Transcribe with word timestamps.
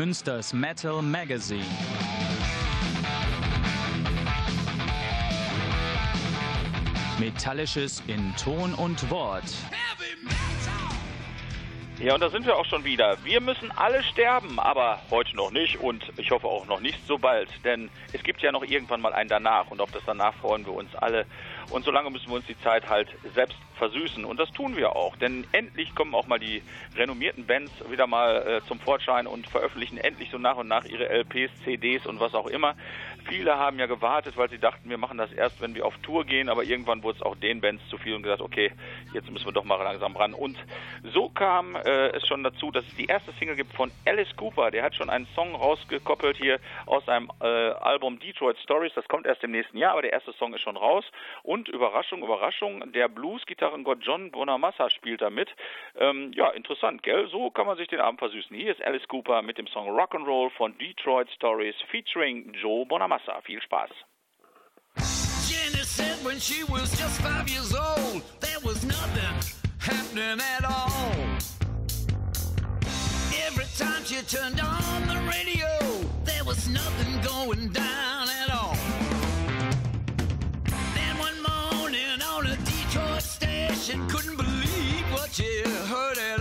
Münsters 0.00 0.54
Metal 0.54 1.02
Magazine. 1.02 1.62
Metallisches 7.18 8.02
in 8.06 8.34
Ton 8.42 8.72
und 8.72 9.10
Wort. 9.10 9.44
Ja, 11.98 12.14
und 12.14 12.22
da 12.22 12.30
sind 12.30 12.46
wir 12.46 12.56
auch 12.56 12.64
schon 12.64 12.82
wieder. 12.82 13.22
Wir 13.24 13.42
müssen 13.42 13.70
alle 13.72 14.02
sterben, 14.02 14.58
aber 14.58 15.02
heute 15.10 15.36
noch 15.36 15.50
nicht 15.50 15.78
und 15.80 16.02
ich 16.16 16.30
hoffe 16.30 16.46
auch 16.46 16.66
noch 16.66 16.80
nicht 16.80 17.06
so 17.06 17.18
bald, 17.18 17.50
denn 17.62 17.90
es 18.14 18.22
gibt 18.22 18.40
ja 18.40 18.52
noch 18.52 18.64
irgendwann 18.64 19.02
mal 19.02 19.12
ein 19.12 19.28
Danach 19.28 19.70
und 19.70 19.82
auf 19.82 19.90
das 19.90 20.02
Danach 20.06 20.32
freuen 20.36 20.64
wir 20.64 20.72
uns 20.72 20.94
alle. 20.94 21.26
Und 21.70 21.84
solange 21.84 22.10
müssen 22.10 22.28
wir 22.28 22.36
uns 22.36 22.46
die 22.46 22.58
Zeit 22.60 22.88
halt 22.88 23.08
selbst 23.34 23.56
versüßen. 23.76 24.24
Und 24.24 24.38
das 24.38 24.50
tun 24.50 24.76
wir 24.76 24.94
auch. 24.94 25.16
Denn 25.16 25.46
endlich 25.52 25.94
kommen 25.94 26.14
auch 26.14 26.26
mal 26.26 26.38
die 26.38 26.62
renommierten 26.96 27.46
Bands 27.46 27.72
wieder 27.88 28.06
mal 28.06 28.36
äh, 28.46 28.66
zum 28.66 28.78
Vorschein 28.78 29.26
und 29.26 29.48
veröffentlichen 29.48 29.96
endlich 29.96 30.30
so 30.30 30.38
nach 30.38 30.56
und 30.56 30.68
nach 30.68 30.84
ihre 30.84 31.08
LPs, 31.08 31.50
CDs 31.64 32.06
und 32.06 32.20
was 32.20 32.34
auch 32.34 32.46
immer. 32.46 32.74
Viele 33.28 33.58
haben 33.58 33.78
ja 33.78 33.86
gewartet, 33.86 34.36
weil 34.36 34.48
sie 34.48 34.58
dachten, 34.58 34.88
wir 34.88 34.98
machen 34.98 35.18
das 35.18 35.32
erst, 35.32 35.60
wenn 35.60 35.74
wir 35.74 35.86
auf 35.86 35.96
Tour 35.98 36.24
gehen. 36.24 36.48
Aber 36.48 36.64
irgendwann 36.64 37.02
wurde 37.02 37.18
es 37.18 37.22
auch 37.22 37.36
den 37.36 37.60
Bands 37.60 37.86
zu 37.88 37.98
viel 37.98 38.14
und 38.14 38.22
gesagt, 38.22 38.40
okay, 38.40 38.72
jetzt 39.12 39.30
müssen 39.30 39.46
wir 39.46 39.52
doch 39.52 39.64
mal 39.64 39.76
langsam 39.82 40.16
ran. 40.16 40.34
Und 40.34 40.56
so 41.12 41.28
kam 41.28 41.76
äh, 41.76 42.08
es 42.08 42.26
schon 42.26 42.42
dazu, 42.42 42.70
dass 42.70 42.86
es 42.86 42.94
die 42.96 43.06
erste 43.06 43.32
Single 43.32 43.56
gibt 43.56 43.72
von 43.74 43.90
Alice 44.06 44.34
Cooper. 44.36 44.70
Der 44.70 44.82
hat 44.82 44.94
schon 44.94 45.10
einen 45.10 45.26
Song 45.34 45.54
rausgekoppelt 45.54 46.36
hier 46.36 46.58
aus 46.86 47.04
seinem 47.06 47.30
äh, 47.40 47.46
Album 47.46 48.18
Detroit 48.18 48.58
Stories. 48.58 48.92
Das 48.94 49.06
kommt 49.08 49.26
erst 49.26 49.44
im 49.44 49.50
nächsten 49.50 49.76
Jahr, 49.76 49.92
aber 49.92 50.02
der 50.02 50.12
erste 50.12 50.32
Song 50.32 50.54
ist 50.54 50.62
schon 50.62 50.76
raus. 50.76 51.04
Und 51.42 51.68
Überraschung, 51.68 52.22
Überraschung, 52.22 52.92
der 52.92 53.08
Blues-Gitarrengott 53.08 53.98
John 54.02 54.30
Bonamassa 54.30 54.90
spielt 54.90 55.22
da 55.22 55.30
mit. 55.30 55.50
Ähm, 55.98 56.32
ja, 56.34 56.48
interessant, 56.50 57.02
gell? 57.02 57.28
So 57.28 57.50
kann 57.50 57.66
man 57.66 57.76
sich 57.76 57.88
den 57.88 58.00
Abend 58.00 58.18
versüßen. 58.18 58.56
Hier 58.56 58.72
ist 58.72 58.82
Alice 58.82 59.06
Cooper 59.08 59.42
mit 59.42 59.58
dem 59.58 59.66
Song 59.68 59.88
Rock'n'Roll 59.88 60.50
von 60.50 60.76
Detroit 60.78 61.28
Stories 61.30 61.74
featuring 61.90 62.52
Joe 62.54 62.86
Bonamassa. 62.86 63.09
Viel 63.46 63.60
Spaß. 63.60 63.90
Jenny 65.48 65.84
said 65.84 66.24
when 66.24 66.38
she 66.38 66.64
was 66.64 66.96
just 66.98 67.20
five 67.20 67.48
years 67.48 67.74
old, 67.74 68.22
there 68.40 68.60
was 68.64 68.84
nothing 68.84 69.34
happening 69.78 70.40
at 70.40 70.64
all. 70.64 71.00
Every 73.46 73.66
time 73.76 74.04
she 74.04 74.20
turned 74.22 74.60
on 74.60 75.08
the 75.08 75.20
radio, 75.28 75.68
there 76.24 76.44
was 76.44 76.68
nothing 76.68 77.20
going 77.22 77.68
down 77.72 78.28
at 78.28 78.50
all. 78.54 78.76
and 83.92 84.08
couldn't 84.08 84.36
believe 84.36 85.04
what 85.12 85.32
she 85.32 85.62
heard 85.88 86.16
at 86.18 86.39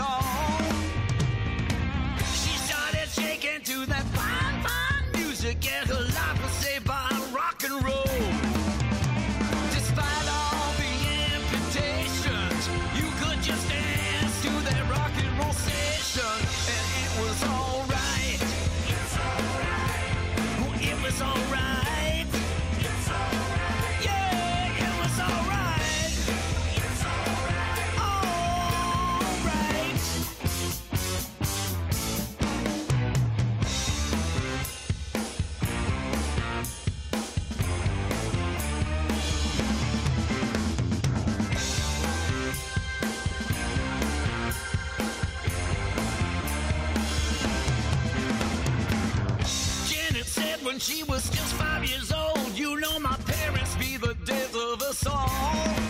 she 50.78 51.04
was 51.04 51.28
just 51.30 51.54
five 51.56 51.84
years 51.84 52.12
old. 52.12 52.52
You 52.54 52.80
know 52.80 53.00
my 53.00 53.16
parents 53.26 53.76
be 53.78 53.98
the 53.98 54.14
death 54.26 54.56
of 54.56 54.82
us 54.84 55.08
all. 55.08 55.89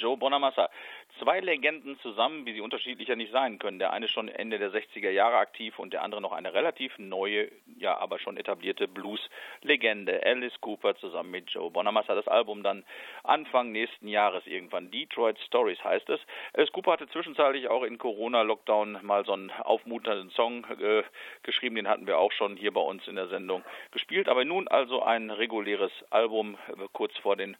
Joe 0.00 0.16
Bonamassa. 0.16 0.70
Zwei 1.18 1.40
Legenden 1.40 1.98
zusammen, 2.00 2.46
wie 2.46 2.54
sie 2.54 2.60
unterschiedlicher 2.62 3.16
nicht 3.16 3.32
sein 3.32 3.58
können. 3.58 3.78
Der 3.78 3.92
eine 3.92 4.08
schon 4.08 4.28
Ende 4.28 4.58
der 4.58 4.72
60er 4.72 5.10
Jahre 5.10 5.36
aktiv 5.36 5.78
und 5.78 5.92
der 5.92 6.02
andere 6.02 6.22
noch 6.22 6.32
eine 6.32 6.54
relativ 6.54 6.98
neue, 6.98 7.50
ja, 7.78 7.98
aber 7.98 8.18
schon 8.18 8.38
etablierte 8.38 8.88
Blues-Legende. 8.88 10.22
Alice 10.24 10.58
Cooper 10.60 10.96
zusammen 10.96 11.30
mit 11.30 11.50
Joe 11.50 11.70
Bonamassa. 11.70 12.14
Das 12.14 12.28
Album 12.28 12.62
dann 12.62 12.84
Anfang 13.24 13.72
nächsten 13.72 14.08
Jahres 14.08 14.46
irgendwann. 14.46 14.90
Detroit 14.90 15.38
Stories 15.40 15.82
heißt 15.84 16.08
es. 16.08 16.20
Alice 16.54 16.72
Cooper 16.72 16.92
hatte 16.92 17.08
zwischenzeitlich 17.08 17.68
auch 17.68 17.82
in 17.82 17.98
Corona-Lockdown 17.98 19.00
mal 19.02 19.24
so 19.26 19.32
einen 19.32 19.50
aufmunternden 19.50 20.30
Song 20.30 20.64
äh, 20.80 21.02
geschrieben. 21.42 21.74
Den 21.74 21.88
hatten 21.88 22.06
wir 22.06 22.18
auch 22.18 22.32
schon 22.32 22.56
hier 22.56 22.72
bei 22.72 22.80
uns 22.80 23.06
in 23.06 23.16
der 23.16 23.28
Sendung 23.28 23.62
gespielt. 23.90 24.28
Aber 24.28 24.44
nun 24.44 24.68
also 24.68 25.02
ein 25.02 25.30
reguläres 25.30 25.92
Album 26.08 26.56
äh, 26.68 26.86
kurz 26.92 27.16
vor 27.18 27.36
den 27.36 27.56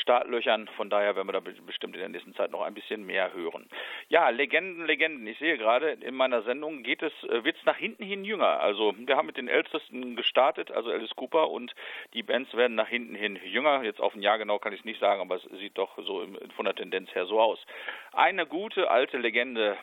Startlöchern. 0.00 0.68
Von 0.76 0.90
daher 0.90 1.16
werden 1.16 1.28
wir 1.28 1.32
da 1.32 1.40
bestimmt 1.40 1.94
in 1.94 2.00
der 2.00 2.08
nächsten 2.08 2.34
Zeit 2.34 2.50
noch 2.50 2.62
ein 2.62 2.74
bisschen 2.74 3.04
mehr 3.04 3.32
hören. 3.32 3.68
Ja, 4.08 4.28
Legenden, 4.30 4.86
Legenden. 4.86 5.26
Ich 5.26 5.38
sehe 5.38 5.58
gerade 5.58 5.90
in 5.90 6.14
meiner 6.14 6.42
Sendung 6.42 6.82
geht 6.82 7.02
es, 7.02 7.12
äh, 7.24 7.44
wird 7.44 7.56
es 7.56 7.64
nach 7.64 7.76
hinten 7.76 8.04
hin 8.04 8.24
jünger. 8.24 8.60
Also 8.60 8.94
wir 8.96 9.16
haben 9.16 9.26
mit 9.26 9.36
den 9.36 9.48
Ältesten 9.48 10.16
gestartet, 10.16 10.70
also 10.70 10.90
Alice 10.90 11.14
Cooper 11.16 11.50
und 11.50 11.74
die 12.14 12.22
Bands 12.22 12.54
werden 12.54 12.74
nach 12.74 12.88
hinten 12.88 13.14
hin 13.14 13.38
jünger. 13.44 13.82
Jetzt 13.82 14.00
auf 14.00 14.14
ein 14.14 14.22
Jahr 14.22 14.38
genau 14.38 14.58
kann 14.58 14.72
ich 14.72 14.80
es 14.80 14.84
nicht 14.84 15.00
sagen, 15.00 15.20
aber 15.20 15.36
es 15.36 15.42
sieht 15.58 15.76
doch 15.78 15.96
so 15.98 16.26
von 16.56 16.64
der 16.64 16.74
Tendenz 16.74 17.14
her 17.14 17.26
so 17.26 17.40
aus. 17.40 17.64
Eine 18.12 18.46
gute 18.46 18.90
alte 18.90 19.18
Legende 19.18 19.76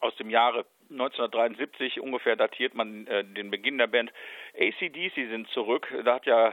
aus 0.00 0.14
dem 0.16 0.30
Jahre 0.30 0.66
1973 0.90 2.00
ungefähr 2.00 2.36
datiert 2.36 2.74
man 2.74 3.06
äh, 3.06 3.24
den 3.24 3.50
Beginn 3.50 3.78
der 3.78 3.88
Band. 3.88 4.12
ACDC 4.58 5.14
sind 5.14 5.48
zurück. 5.48 5.92
Da 6.04 6.14
hat 6.14 6.26
ja 6.26 6.52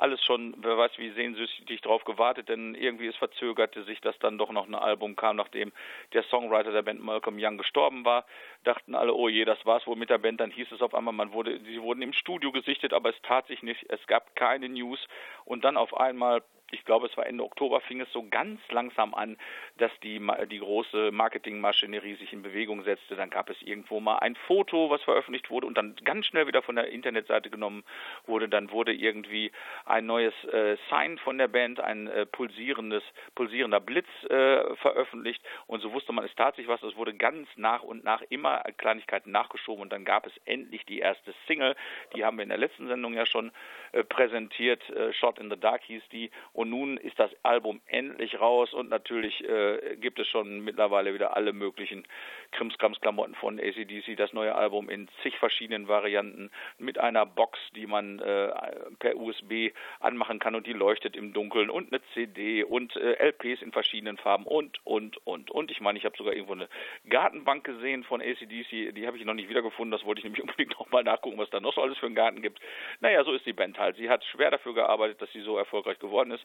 alles 0.00 0.22
schon, 0.24 0.54
wer 0.58 0.76
weiß 0.78 0.92
wie 0.98 1.10
sehnsüchtig 1.10 1.80
drauf 1.82 2.04
gewartet, 2.04 2.48
denn 2.48 2.74
irgendwie 2.74 3.06
es 3.06 3.16
verzögerte 3.16 3.84
sich, 3.84 4.00
dass 4.00 4.18
dann 4.18 4.38
doch 4.38 4.50
noch 4.50 4.66
ein 4.66 4.74
Album 4.74 5.16
kam, 5.16 5.36
nachdem 5.36 5.72
der 6.12 6.22
Songwriter 6.24 6.72
der 6.72 6.82
Band 6.82 7.02
Malcolm 7.02 7.36
Young 7.38 7.58
gestorben 7.58 8.04
war. 8.04 8.24
Dachten 8.64 8.94
alle, 8.94 9.14
oh 9.14 9.28
je, 9.28 9.44
das 9.44 9.64
war's 9.66 9.86
wohl 9.86 9.96
mit 9.96 10.10
der 10.10 10.18
Band. 10.18 10.40
Dann 10.40 10.50
hieß 10.50 10.72
es 10.72 10.82
auf 10.82 10.94
einmal, 10.94 11.14
man 11.14 11.32
wurde, 11.32 11.60
sie 11.60 11.80
wurden 11.80 12.02
im 12.02 12.12
Studio 12.12 12.52
gesichtet, 12.52 12.92
aber 12.92 13.10
es 13.10 13.22
tat 13.22 13.46
sich 13.46 13.62
nicht. 13.62 13.84
Es 13.88 14.06
gab 14.06 14.34
keine 14.36 14.68
News 14.68 14.98
und 15.44 15.64
dann 15.64 15.76
auf 15.76 15.96
einmal 15.96 16.42
ich 16.72 16.84
glaube, 16.84 17.06
es 17.06 17.16
war 17.16 17.26
Ende 17.26 17.44
Oktober, 17.44 17.80
fing 17.80 18.00
es 18.00 18.12
so 18.12 18.26
ganz 18.28 18.60
langsam 18.70 19.14
an, 19.14 19.36
dass 19.78 19.90
die, 20.02 20.20
die 20.50 20.58
große 20.58 21.10
Marketingmaschinerie 21.12 22.14
sich 22.16 22.32
in 22.32 22.42
Bewegung 22.42 22.84
setzte. 22.84 23.16
Dann 23.16 23.30
gab 23.30 23.50
es 23.50 23.60
irgendwo 23.62 24.00
mal 24.00 24.18
ein 24.18 24.36
Foto, 24.46 24.90
was 24.90 25.02
veröffentlicht 25.02 25.50
wurde 25.50 25.66
und 25.66 25.76
dann 25.76 25.96
ganz 26.04 26.26
schnell 26.26 26.46
wieder 26.46 26.62
von 26.62 26.76
der 26.76 26.88
Internetseite 26.88 27.50
genommen 27.50 27.84
wurde. 28.26 28.48
Dann 28.48 28.70
wurde 28.70 28.92
irgendwie 28.92 29.52
ein 29.84 30.06
neues 30.06 30.34
äh, 30.44 30.76
Sign 30.88 31.18
von 31.18 31.38
der 31.38 31.48
Band, 31.48 31.80
ein 31.80 32.06
äh, 32.08 32.26
pulsierendes, 32.26 33.02
pulsierender 33.34 33.80
Blitz 33.80 34.08
äh, 34.28 34.74
veröffentlicht 34.76 35.42
und 35.66 35.80
so 35.80 35.92
wusste 35.92 36.12
man, 36.12 36.24
es 36.24 36.34
tat 36.34 36.56
sich 36.56 36.68
was. 36.68 36.82
Es 36.82 36.96
wurde 36.96 37.14
ganz 37.14 37.48
nach 37.56 37.82
und 37.82 38.04
nach 38.04 38.22
immer 38.28 38.62
Kleinigkeiten 38.78 39.30
nachgeschoben 39.30 39.82
und 39.82 39.92
dann 39.92 40.04
gab 40.04 40.26
es 40.26 40.32
endlich 40.44 40.84
die 40.86 40.98
erste 40.98 41.34
Single. 41.46 41.74
Die 42.14 42.24
haben 42.24 42.36
wir 42.36 42.42
in 42.42 42.48
der 42.48 42.58
letzten 42.58 42.88
Sendung 42.88 43.14
ja 43.14 43.26
schon 43.26 43.52
äh, 43.92 44.04
präsentiert. 44.04 44.88
Äh, 44.90 45.12
Shot 45.12 45.38
in 45.38 45.50
the 45.50 45.58
Dark 45.58 45.82
hieß 45.82 46.02
die 46.12 46.30
nun 46.64 46.96
ist 46.96 47.18
das 47.18 47.30
Album 47.42 47.80
endlich 47.86 48.40
raus 48.40 48.72
und 48.72 48.90
natürlich 48.90 49.42
äh, 49.48 49.96
gibt 49.96 50.18
es 50.18 50.28
schon 50.28 50.60
mittlerweile 50.60 51.14
wieder 51.14 51.36
alle 51.36 51.52
möglichen 51.52 52.06
Krimskrams-Klamotten 52.52 53.34
von 53.34 53.58
ACDC. 53.60 54.16
Das 54.16 54.32
neue 54.32 54.54
Album 54.54 54.88
in 54.88 55.08
zig 55.22 55.36
verschiedenen 55.38 55.88
Varianten 55.88 56.50
mit 56.78 56.98
einer 56.98 57.26
Box, 57.26 57.58
die 57.76 57.86
man 57.86 58.18
äh, 58.18 58.52
per 58.98 59.16
USB 59.16 59.70
anmachen 60.00 60.38
kann 60.38 60.54
und 60.54 60.66
die 60.66 60.72
leuchtet 60.72 61.16
im 61.16 61.32
Dunkeln 61.32 61.70
und 61.70 61.92
eine 61.92 62.02
CD 62.14 62.64
und 62.64 62.96
äh, 62.96 63.28
LPs 63.28 63.62
in 63.62 63.72
verschiedenen 63.72 64.16
Farben 64.16 64.44
und, 64.44 64.84
und, 64.84 65.24
und, 65.26 65.50
und. 65.50 65.70
Ich 65.70 65.80
meine, 65.80 65.98
ich 65.98 66.04
habe 66.04 66.16
sogar 66.16 66.34
irgendwo 66.34 66.54
eine 66.54 66.68
Gartenbank 67.08 67.64
gesehen 67.64 68.04
von 68.04 68.20
ACDC, 68.20 68.94
die 68.94 69.06
habe 69.06 69.16
ich 69.16 69.24
noch 69.24 69.34
nicht 69.34 69.48
wiedergefunden. 69.48 69.92
Das 69.92 70.04
wollte 70.04 70.20
ich 70.20 70.24
nämlich 70.24 70.42
unbedingt 70.60 70.78
nochmal 70.78 71.04
nachgucken, 71.04 71.38
was 71.38 71.50
da 71.50 71.60
noch 71.60 71.74
so 71.74 71.82
alles 71.82 71.98
für 71.98 72.06
einen 72.06 72.14
Garten 72.14 72.42
gibt. 72.42 72.60
Naja, 73.00 73.24
so 73.24 73.32
ist 73.32 73.46
die 73.46 73.52
Band 73.52 73.78
halt. 73.78 73.96
Sie 73.96 74.08
hat 74.08 74.24
schwer 74.24 74.50
dafür 74.50 74.74
gearbeitet, 74.74 75.20
dass 75.22 75.32
sie 75.32 75.40
so 75.40 75.56
erfolgreich 75.56 75.98
geworden 75.98 76.32
ist. 76.32 76.44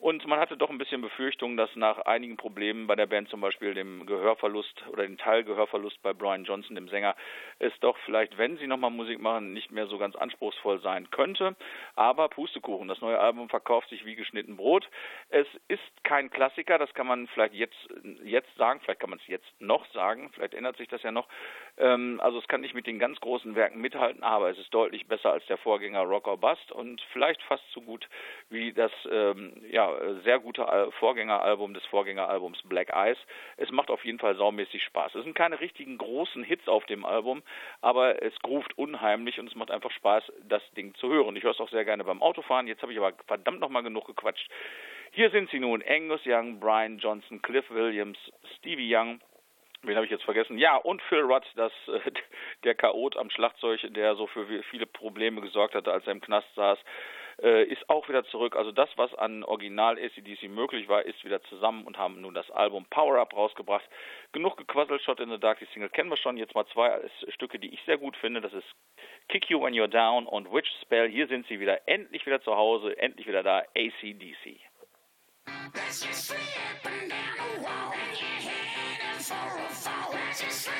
Und 0.00 0.26
man 0.26 0.40
hatte 0.40 0.56
doch 0.56 0.70
ein 0.70 0.78
bisschen 0.78 1.02
Befürchtung, 1.02 1.58
dass 1.58 1.68
nach 1.76 1.98
einigen 1.98 2.38
Problemen 2.38 2.86
bei 2.86 2.96
der 2.96 3.04
Band, 3.04 3.28
zum 3.28 3.42
Beispiel 3.42 3.74
dem 3.74 4.06
Gehörverlust 4.06 4.82
oder 4.88 5.02
dem 5.02 5.18
Teilgehörverlust 5.18 6.02
bei 6.02 6.14
Brian 6.14 6.44
Johnson, 6.44 6.74
dem 6.74 6.88
Sänger, 6.88 7.14
es 7.58 7.72
doch 7.80 7.98
vielleicht, 8.06 8.38
wenn 8.38 8.56
sie 8.56 8.66
nochmal 8.66 8.90
Musik 8.90 9.20
machen, 9.20 9.52
nicht 9.52 9.70
mehr 9.70 9.86
so 9.88 9.98
ganz 9.98 10.16
anspruchsvoll 10.16 10.80
sein 10.80 11.10
könnte. 11.10 11.54
Aber 11.96 12.30
Pustekuchen, 12.30 12.88
das 12.88 13.02
neue 13.02 13.20
Album 13.20 13.50
verkauft 13.50 13.90
sich 13.90 14.06
wie 14.06 14.14
geschnitten 14.14 14.56
Brot. 14.56 14.88
Es 15.28 15.46
ist 15.68 15.82
kein 16.02 16.30
Klassiker, 16.30 16.78
das 16.78 16.94
kann 16.94 17.06
man 17.06 17.26
vielleicht 17.28 17.52
jetzt, 17.52 17.76
jetzt 18.24 18.54
sagen, 18.56 18.80
vielleicht 18.80 19.00
kann 19.00 19.10
man 19.10 19.18
es 19.18 19.26
jetzt 19.26 19.52
noch 19.60 19.84
sagen, 19.92 20.30
vielleicht 20.32 20.54
ändert 20.54 20.78
sich 20.78 20.88
das 20.88 21.02
ja 21.02 21.12
noch. 21.12 21.28
Ähm, 21.76 22.20
also 22.22 22.38
es 22.38 22.48
kann 22.48 22.62
nicht 22.62 22.74
mit 22.74 22.86
den 22.86 22.98
ganz 22.98 23.20
großen 23.20 23.54
Werken 23.54 23.82
mithalten, 23.82 24.22
aber 24.22 24.48
es 24.48 24.58
ist 24.58 24.72
deutlich 24.72 25.06
besser 25.06 25.30
als 25.30 25.44
der 25.44 25.58
Vorgänger 25.58 26.04
Rock 26.04 26.26
or 26.26 26.38
Bust 26.38 26.72
und 26.72 27.02
vielleicht 27.12 27.42
fast 27.42 27.64
so 27.72 27.82
gut 27.82 28.08
wie 28.48 28.72
das 28.72 28.92
ähm, 29.10 29.62
ja, 29.70 29.89
sehr 30.24 30.38
gute 30.38 30.90
Vorgängeralbum 30.98 31.74
des 31.74 31.84
Vorgängeralbums 31.86 32.62
Black 32.64 32.90
Eyes. 32.90 33.18
Es 33.56 33.70
macht 33.70 33.90
auf 33.90 34.04
jeden 34.04 34.18
Fall 34.18 34.36
saumäßig 34.36 34.82
Spaß. 34.84 35.14
Es 35.14 35.24
sind 35.24 35.34
keine 35.34 35.60
richtigen 35.60 35.98
großen 35.98 36.42
Hits 36.42 36.68
auf 36.68 36.84
dem 36.86 37.04
Album, 37.04 37.42
aber 37.80 38.22
es 38.22 38.38
groovt 38.40 38.76
unheimlich 38.78 39.38
und 39.38 39.48
es 39.48 39.54
macht 39.54 39.70
einfach 39.70 39.90
Spaß, 39.90 40.24
das 40.48 40.62
Ding 40.72 40.94
zu 40.94 41.08
hören. 41.08 41.36
Ich 41.36 41.42
höre 41.42 41.52
es 41.52 41.60
auch 41.60 41.70
sehr 41.70 41.84
gerne 41.84 42.04
beim 42.04 42.22
Autofahren. 42.22 42.66
Jetzt 42.66 42.82
habe 42.82 42.92
ich 42.92 42.98
aber 42.98 43.12
verdammt 43.26 43.60
nochmal 43.60 43.82
genug 43.82 44.06
gequatscht. 44.06 44.48
Hier 45.12 45.30
sind 45.30 45.50
sie 45.50 45.58
nun, 45.58 45.82
Angus 45.86 46.20
Young, 46.24 46.60
Brian 46.60 46.98
Johnson, 46.98 47.42
Cliff 47.42 47.68
Williams, 47.70 48.18
Stevie 48.58 48.94
Young, 48.94 49.20
Wen 49.82 49.96
habe 49.96 50.04
ich 50.04 50.12
jetzt 50.12 50.24
vergessen? 50.24 50.58
Ja, 50.58 50.76
und 50.76 51.00
Phil 51.02 51.20
Rudd, 51.20 51.46
das, 51.56 51.72
äh, 51.88 52.10
der 52.64 52.74
Chaot 52.74 53.16
am 53.16 53.30
Schlagzeug, 53.30 53.80
der 53.94 54.14
so 54.14 54.26
für 54.26 54.46
viele 54.64 54.86
Probleme 54.86 55.40
gesorgt 55.40 55.74
hatte, 55.74 55.92
als 55.92 56.06
er 56.06 56.12
im 56.12 56.20
Knast 56.20 56.54
saß 56.54 56.78
äh, 57.42 57.64
ist 57.64 57.88
auch 57.88 58.08
wieder 58.08 58.24
zurück. 58.24 58.56
Also 58.56 58.72
das, 58.72 58.88
was 58.96 59.14
an 59.14 59.44
Original 59.44 59.98
ACDC 59.98 60.48
möglich 60.48 60.88
war, 60.88 61.04
ist 61.04 61.24
wieder 61.24 61.42
zusammen 61.44 61.84
und 61.84 61.98
haben 61.98 62.20
nun 62.20 62.34
das 62.34 62.50
Album 62.50 62.86
Power 62.90 63.18
Up 63.18 63.34
rausgebracht. 63.34 63.84
Genug 64.32 64.56
gequasselt, 64.56 65.02
Shot 65.02 65.20
in 65.20 65.30
the 65.30 65.38
Dark, 65.38 65.58
die 65.58 65.66
Single 65.66 65.90
kennen 65.90 66.10
wir 66.10 66.16
schon. 66.16 66.36
Jetzt 66.36 66.54
mal 66.54 66.66
zwei 66.66 67.00
Stücke, 67.28 67.58
die 67.58 67.72
ich 67.72 67.82
sehr 67.84 67.98
gut 67.98 68.16
finde. 68.16 68.40
Das 68.40 68.52
ist 68.52 68.66
Kick 69.28 69.48
You 69.50 69.62
When 69.62 69.74
You're 69.74 69.88
Down 69.88 70.26
und 70.26 70.52
Witch 70.52 70.70
Spell. 70.82 71.08
Hier 71.08 71.26
sind 71.26 71.46
sie 71.46 71.60
wieder, 71.60 71.88
endlich 71.88 72.26
wieder 72.26 72.40
zu 72.42 72.56
Hause, 72.56 72.96
endlich 72.98 73.26
wieder 73.26 73.42
da, 73.42 73.64
ACDC. 73.76 74.60
As 75.74 76.04
you're 76.04 76.12
slipping 76.12 77.08
down 77.08 77.56
the 77.56 77.62
wall, 77.62 77.92
you're 78.12 78.50
heading 78.50 79.18
for 79.18 79.34
a 79.34 79.68
fall. 79.68 80.14
As 80.30 80.42
you're 80.42 80.50
slipping 80.50 80.79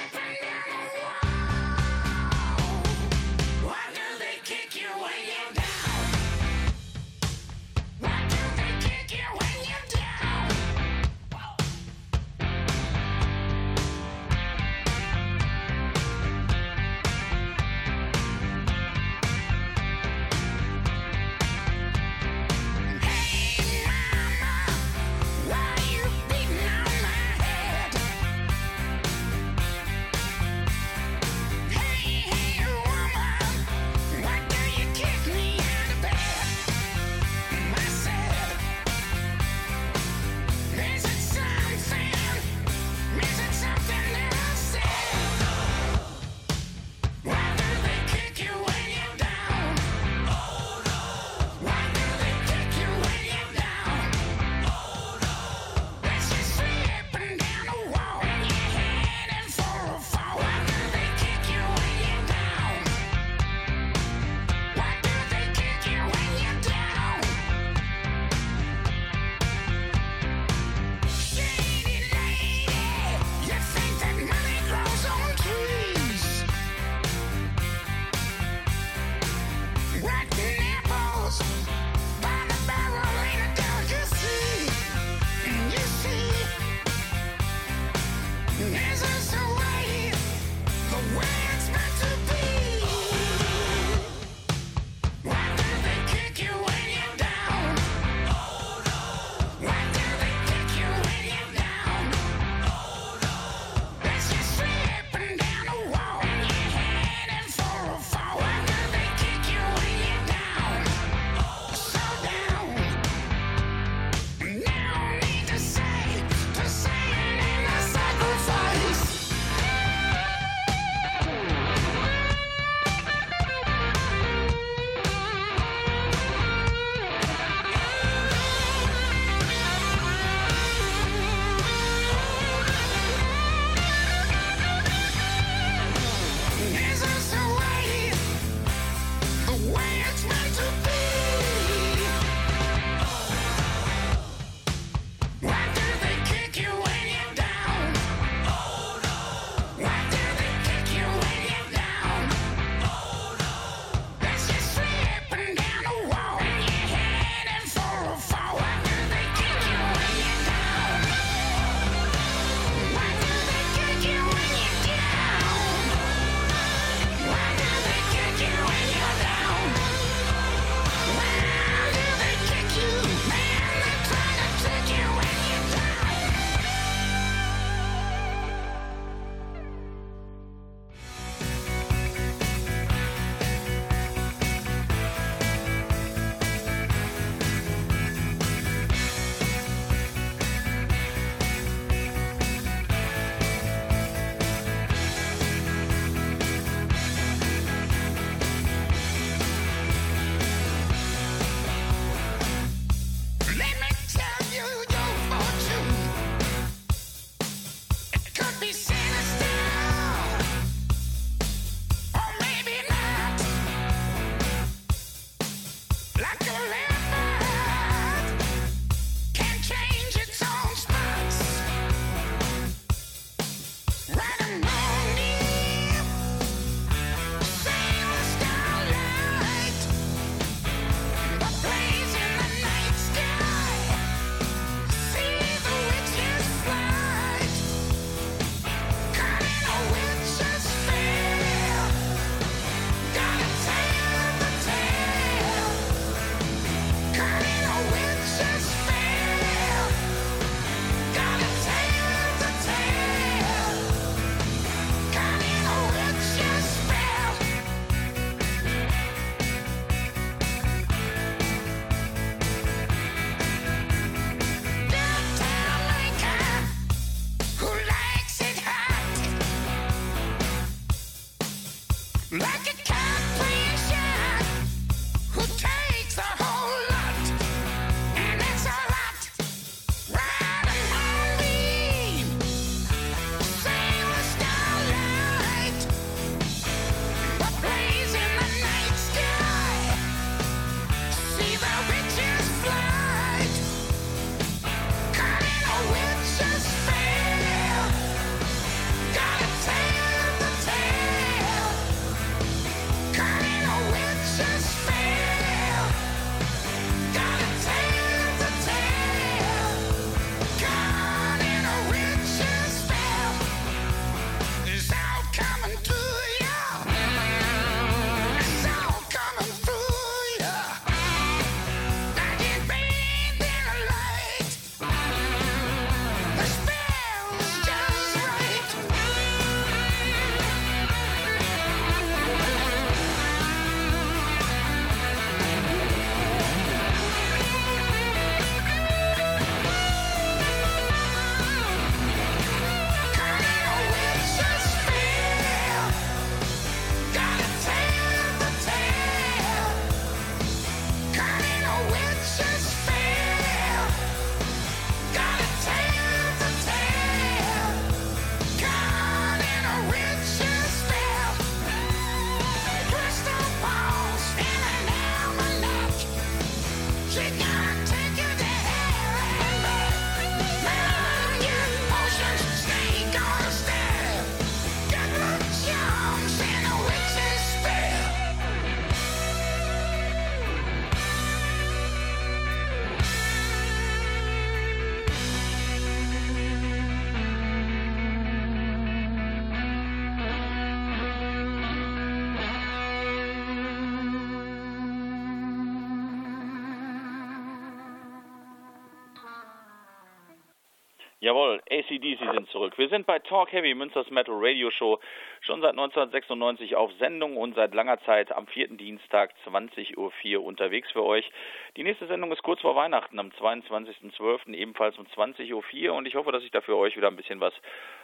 Jawohl, 401.30 401.62
ACDC 401.70 402.18
sind 402.34 402.48
zurück. 402.48 402.76
Wir 402.76 402.88
sind 402.88 403.06
bei 403.06 403.20
Talk 403.20 403.52
Heavy, 403.52 403.72
Münsters 403.72 404.10
Metal 404.10 404.34
Radio 404.36 404.68
Show, 404.72 404.98
schon 405.42 405.60
seit 405.60 405.78
1996 405.78 406.74
auf 406.74 406.90
Sendung 406.98 407.36
und 407.36 407.54
seit 407.54 407.72
langer 407.72 408.00
Zeit 408.00 408.32
am 408.32 408.48
vierten 408.48 408.76
Dienstag 408.78 409.32
20.04 409.46 410.38
Uhr 410.38 410.44
unterwegs 410.44 410.90
für 410.90 411.04
euch. 411.04 411.30
Die 411.76 411.84
nächste 411.84 412.08
Sendung 412.08 412.32
ist 412.32 412.42
kurz 412.42 412.60
vor 412.62 412.74
Weihnachten 412.74 413.16
am 413.20 413.28
22.12. 413.28 414.54
ebenfalls 414.54 414.98
um 414.98 415.06
20.04 415.06 415.90
Uhr 415.90 415.94
und 415.94 416.06
ich 416.06 416.16
hoffe, 416.16 416.32
dass 416.32 416.42
ich 416.42 416.50
da 416.50 416.62
für 416.62 416.76
euch 416.76 416.96
wieder 416.96 417.06
ein 417.06 417.14
bisschen 417.14 417.38
was 417.38 417.54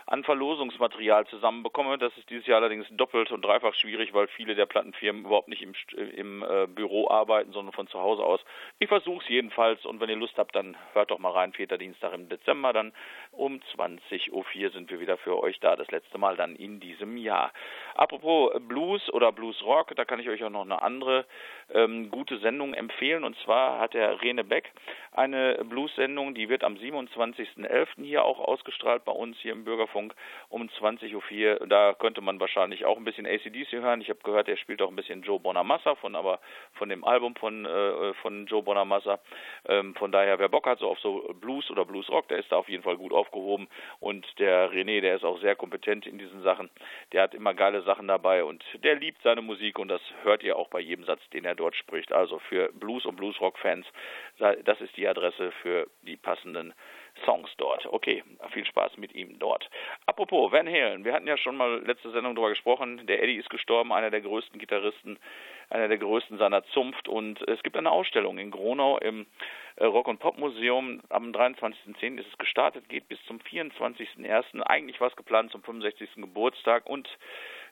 an 0.07 0.23
Verlosungsmaterial 0.23 1.27
zusammenbekomme. 1.27 1.99
Das 1.99 2.17
ist 2.17 2.31
dieses 2.31 2.47
Jahr 2.47 2.59
allerdings 2.59 2.87
doppelt 2.93 3.33
und 3.33 3.45
dreifach 3.45 3.75
schwierig, 3.75 4.15
weil 4.15 4.29
viele 4.29 4.55
der 4.55 4.67
Plattenfirmen 4.67 5.25
überhaupt 5.25 5.49
nicht 5.49 5.63
im, 5.63 5.75
im 5.97 6.45
äh, 6.45 6.69
Büro 6.69 7.11
arbeiten, 7.11 7.51
sondern 7.51 7.73
von 7.73 7.89
zu 7.89 7.99
Hause 7.99 8.23
aus. 8.23 8.41
Ich 8.79 8.87
versuche 8.87 9.25
es 9.25 9.29
jedenfalls 9.29 9.85
und 9.85 9.99
wenn 10.01 10.11
ihr 10.11 10.17
Lust 10.17 10.39
habt, 10.39 10.55
dann 10.55 10.77
hört 10.93 11.11
doch 11.11 11.19
mal 11.19 11.33
rein, 11.33 11.53
vierter 11.53 11.77
Dienstag 11.77 12.13
im 12.13 12.29
Dezember, 12.29 12.73
dann 12.73 12.93
um 13.33 13.61
20.04 13.77 14.31
Uhr 14.33 14.71
sind 14.71 14.91
wir 14.91 15.01
wieder 15.01 15.17
für 15.19 15.43
euch 15.43 15.59
da, 15.61 15.77
das 15.77 15.91
letzte 15.91 16.19
Mal 16.19 16.37
dann 16.37 16.57
in 16.57 16.81
diesem 16.81 17.17
Jahr. 17.17 17.53
Apropos 17.95 18.53
Blues 18.69 19.09
oder 19.13 19.33
Blues 19.33 19.63
Rock, 19.63 19.95
da 19.97 20.05
kann 20.05 20.21
ich 20.21 20.29
euch 20.29 20.43
auch 20.45 20.51
noch 20.51 20.63
eine 20.63 20.83
andere 20.83 21.27
ähm, 21.73 22.11
gute 22.11 22.39
Sendung 22.39 22.75
empfehlen 22.75 23.25
und 23.25 23.37
zwar 23.39 23.79
hat 23.79 23.95
der 23.95 24.21
Rene 24.23 24.45
Beck 24.45 24.73
eine 25.17 25.65
Blues-Sendung, 25.65 26.35
die 26.35 26.49
wird 26.49 26.63
am 26.63 26.75
27.11. 26.75 28.05
hier 28.05 28.25
auch 28.25 28.39
ausgestrahlt 28.39 29.05
bei 29.05 29.13
uns 29.13 29.39
hier 29.39 29.53
im 29.53 29.65
Bürgerfunk 29.65 30.15
um 30.51 30.69
20.04 30.69 31.61
Uhr. 31.61 31.67
Da 31.67 31.95
könnte 31.95 32.21
man 32.21 32.39
wahrscheinlich 32.39 32.85
auch 32.85 32.99
ein 32.99 33.05
bisschen 33.05 33.27
ACDC 33.27 33.73
hören. 33.73 34.03
Ich 34.03 34.11
habe 34.11 34.21
gehört, 34.23 34.49
er 34.49 34.59
spielt 34.59 34.83
auch 34.83 34.91
ein 34.91 34.97
bisschen 34.97 35.23
Joe 35.23 35.41
Bonamassa 35.41 35.95
von 35.95 36.15
aber 36.15 36.41
von 36.75 36.89
dem 36.89 37.05
Album 37.05 37.35
von, 37.37 37.65
äh, 37.65 38.13
von 38.15 38.47
Joe 38.47 38.63
Bonamassa. 38.63 39.19
Ähm, 39.67 39.95
von 39.95 40.13
daher, 40.13 40.39
wer 40.39 40.49
Bock 40.49 40.67
hat 40.67 40.81
so 40.81 40.91
auf 40.91 40.99
so 41.01 41.35
Blues 41.41 41.71
oder 41.71 41.85
Blues 41.85 42.09
Rock, 42.11 42.29
der 42.29 42.39
ist 42.39 42.53
da 42.53 42.57
auf 42.57 42.69
jeden 42.69 42.83
Fall 42.83 42.96
gut 42.97 43.13
aufgehoben. 43.13 43.69
Und 44.01 44.27
der 44.39 44.71
René, 44.71 45.01
der 45.01 45.17
ist 45.17 45.25
auch 45.25 45.41
sehr 45.41 45.57
kompetent 45.57 46.07
in 46.07 46.19
diesen 46.19 46.43
Sachen. 46.43 46.71
Der 47.13 47.23
hat 47.23 47.35
immer 47.35 47.55
geile 47.55 47.83
Sachen 47.83 48.09
dabei 48.09 48.45
und 48.45 48.65
der 48.83 48.97
liebt 48.97 49.23
seine 49.23 49.43
Musik 49.43 49.79
und 49.79 49.89
das 49.89 50.03
hört 50.23 50.43
ihr 50.43 50.57
auch 50.57 50.69
bei 50.69 50.81
jedem 50.81 51.05
Satz, 51.05 51.21
den 51.33 51.45
er 51.45 51.55
dort 51.55 51.77
spricht. 51.77 52.13
Also 52.13 52.39
für 52.39 52.71
Blues- 52.73 53.07
und 53.07 53.17
Bluesrock-Fans, 53.17 53.87
das 54.39 54.81
ist 54.81 54.97
die 54.97 55.09
Adresse 55.09 55.53
für 55.63 55.87
die 56.03 56.17
passenden 56.17 56.75
Songs 57.25 57.51
dort. 57.57 57.87
Okay, 57.87 58.23
viel 58.51 58.65
Spaß 58.65 58.97
mit 58.99 59.15
ihm 59.15 59.39
dort. 59.39 59.69
Apropos 60.07 60.53
Van 60.53 60.69
Halen, 60.69 61.05
wir 61.05 61.13
hatten 61.13 61.27
ja 61.27 61.37
schon 61.37 61.57
mal 61.57 61.83
letzte 61.85 62.11
Sendung 62.11 62.35
darüber 62.35 62.51
gesprochen. 62.51 63.07
Der 63.07 63.23
Eddie 63.23 63.37
ist 63.37 63.51
gestorben, 63.51 63.93
einer 63.93 64.11
der 64.11 64.21
größten 64.21 64.59
Gitarristen, 64.59 65.19
einer 65.71 65.89
der 65.89 65.99
größten 65.99 66.39
seiner 66.39 66.65
Zunft. 66.65 67.09
Und 67.09 67.41
es 67.49 67.63
gibt 67.63 67.77
eine 67.77 67.91
Ausstellung 67.91 68.39
in 68.39 68.51
Gronau 68.51 68.99
im 68.99 69.27
äh, 69.77 69.85
Rock- 69.85 70.09
und 70.09 70.19
Pop-Museum. 70.19 71.03
Am 71.09 71.33
23.10. 71.33 72.19
ist 72.19 72.29
es 72.29 72.39
gestartet, 72.39 72.89
geht 72.89 73.09
bis 73.09 73.23
zum 73.27 73.39
24.01. 73.39 74.63
Eigentlich 74.63 75.01
war 75.01 75.09
es 75.09 75.17
geplant 75.17 75.51
zum 75.51 75.63
65. 75.63 76.17
Geburtstag 76.17 76.87
und 76.87 77.09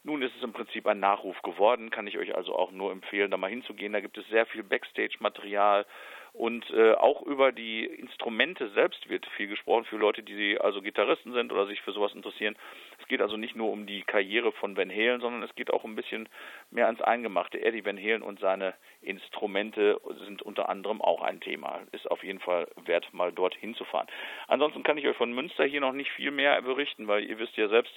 nun 0.06 0.20
ist 0.20 0.36
es 0.36 0.42
im 0.42 0.52
Prinzip 0.52 0.86
ein 0.86 1.00
Nachruf 1.00 1.40
geworden, 1.40 1.88
kann 1.88 2.06
ich 2.06 2.18
euch 2.18 2.34
also 2.36 2.54
auch 2.54 2.70
nur 2.72 2.92
empfehlen, 2.92 3.30
da 3.30 3.38
mal 3.38 3.48
hinzugehen. 3.48 3.94
Da 3.94 4.00
gibt 4.00 4.18
es 4.18 4.28
sehr 4.28 4.44
viel 4.44 4.62
Backstage-Material 4.62 5.86
und 6.34 6.68
äh, 6.70 6.94
auch 6.94 7.22
über 7.22 7.52
die 7.52 7.84
Instrumente 7.86 8.68
selbst 8.70 9.08
wird 9.08 9.24
viel 9.36 9.46
gesprochen 9.46 9.84
für 9.84 9.96
Leute, 9.96 10.24
die 10.24 10.60
also 10.60 10.82
Gitarristen 10.82 11.32
sind 11.32 11.52
oder 11.52 11.66
sich 11.66 11.80
für 11.80 11.92
sowas 11.92 12.12
interessieren. 12.12 12.56
Es 13.00 13.06
geht 13.06 13.22
also 13.22 13.36
nicht 13.36 13.54
nur 13.54 13.70
um 13.70 13.86
die 13.86 14.02
Karriere 14.02 14.50
von 14.50 14.76
Van 14.76 14.90
Halen, 14.90 15.20
sondern 15.20 15.44
es 15.44 15.54
geht 15.54 15.72
auch 15.72 15.84
ein 15.84 15.94
bisschen 15.94 16.28
mehr 16.72 16.86
ans 16.86 17.00
Eingemachte. 17.00 17.62
Eddie 17.62 17.84
Van 17.84 17.98
Halen 17.98 18.22
und 18.22 18.40
seine 18.40 18.74
Instrumente 19.00 20.00
sind 20.26 20.42
unter 20.42 20.68
anderem 20.68 21.00
auch 21.00 21.22
ein 21.22 21.40
Thema. 21.40 21.82
Ist 21.92 22.10
auf 22.10 22.24
jeden 22.24 22.40
Fall 22.40 22.66
wert, 22.84 23.14
mal 23.14 23.30
dort 23.30 23.54
hinzufahren. 23.54 24.08
Ansonsten 24.48 24.82
kann 24.82 24.98
ich 24.98 25.06
euch 25.06 25.16
von 25.16 25.32
Münster 25.32 25.64
hier 25.64 25.80
noch 25.80 25.92
nicht 25.92 26.10
viel 26.10 26.32
mehr 26.32 26.60
berichten, 26.62 27.06
weil 27.06 27.22
ihr 27.24 27.38
wisst 27.38 27.56
ja 27.56 27.68
selbst, 27.68 27.96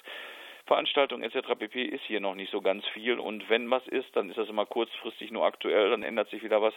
Veranstaltungen 0.68 1.24
etc. 1.24 1.48
pp. 1.58 1.82
ist 1.82 2.04
hier 2.04 2.20
noch 2.20 2.34
nicht 2.34 2.52
so 2.52 2.60
ganz 2.60 2.86
viel 2.88 3.18
und 3.18 3.50
wenn 3.50 3.70
was 3.70 3.86
ist, 3.88 4.14
dann 4.14 4.28
ist 4.28 4.38
das 4.38 4.48
immer 4.48 4.66
kurzfristig 4.66 5.32
nur 5.32 5.44
aktuell, 5.44 5.90
dann 5.90 6.02
ändert 6.02 6.30
sich 6.30 6.42
wieder 6.44 6.62
was. 6.62 6.74